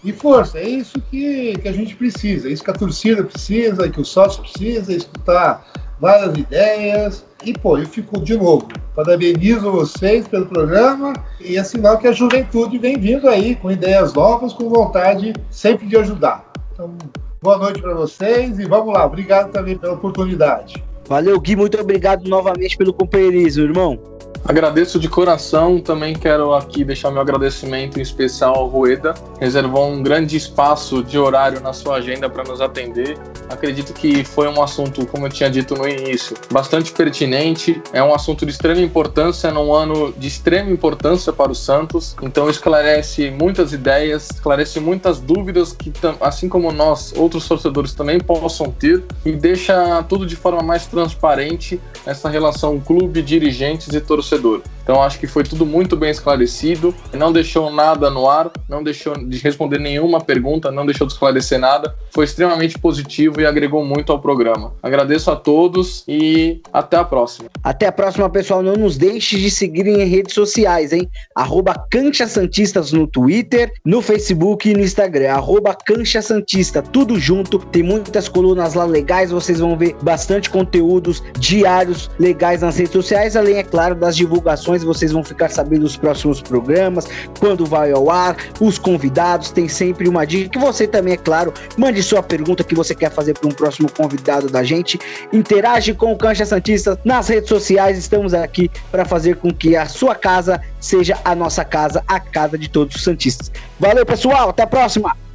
[0.03, 3.89] E força, é isso que, que a gente precisa, é isso que a torcida precisa,
[3.89, 5.65] que o sócio precisa, escutar
[5.99, 7.25] várias ideias.
[7.43, 12.11] E, pô, eu fico de novo, parabenizo vocês pelo programa e é sinal que a
[12.11, 16.51] juventude vem vindo aí com ideias novas, com vontade sempre de ajudar.
[16.73, 16.95] Então,
[17.41, 19.05] boa noite para vocês e vamos lá.
[19.05, 20.83] Obrigado também pela oportunidade.
[21.07, 21.55] Valeu, Gui.
[21.55, 23.99] Muito obrigado novamente pelo companheirismo, irmão.
[24.47, 30.01] Agradeço de coração, também quero aqui deixar meu agradecimento em especial ao Rueda, reservou um
[30.01, 33.17] grande espaço de horário na sua agenda para nos atender.
[33.49, 38.13] Acredito que foi um assunto, como eu tinha dito no início, bastante pertinente, é um
[38.13, 43.73] assunto de extrema importância num ano de extrema importância para o Santos, então esclarece muitas
[43.73, 45.91] ideias, esclarece muitas dúvidas que,
[46.21, 51.81] assim como nós, outros torcedores também possam ter e deixa tudo de forma mais transparente
[52.05, 53.99] essa relação clube, dirigentes e
[54.37, 54.76] torcedor.
[54.87, 59.17] Então acho que foi tudo muito bem esclarecido, não deixou nada no ar, não deixou
[59.17, 61.93] de responder nenhuma pergunta, não deixou de esclarecer nada.
[62.11, 64.73] Foi extremamente positivo e agregou muito ao programa.
[64.81, 67.49] Agradeço a todos e até a próxima.
[67.61, 68.63] Até a próxima, pessoal.
[68.63, 71.09] Não nos deixe de seguir em redes sociais, hein?
[71.35, 75.31] Arroba Cancha Santistas no Twitter, no Facebook e no Instagram.
[75.31, 77.59] Arroba Cancha Santista, tudo junto.
[77.59, 83.35] Tem muitas colunas lá legais, vocês vão ver bastante conteúdos diários legais nas redes sociais,
[83.35, 87.07] além, é claro, das divulgações vocês vão ficar sabendo dos próximos programas,
[87.39, 91.53] quando vai ao ar, os convidados, tem sempre uma dica que você também, é claro,
[91.77, 94.99] mande sua pergunta que você quer fazer para um próximo convidado da gente.
[95.31, 99.85] Interage com o Cancha Santista nas redes sociais, estamos aqui para fazer com que a
[99.85, 103.51] sua casa seja a nossa casa, a casa de todos os Santistas.
[103.79, 105.26] Valeu, pessoal, até a próxima!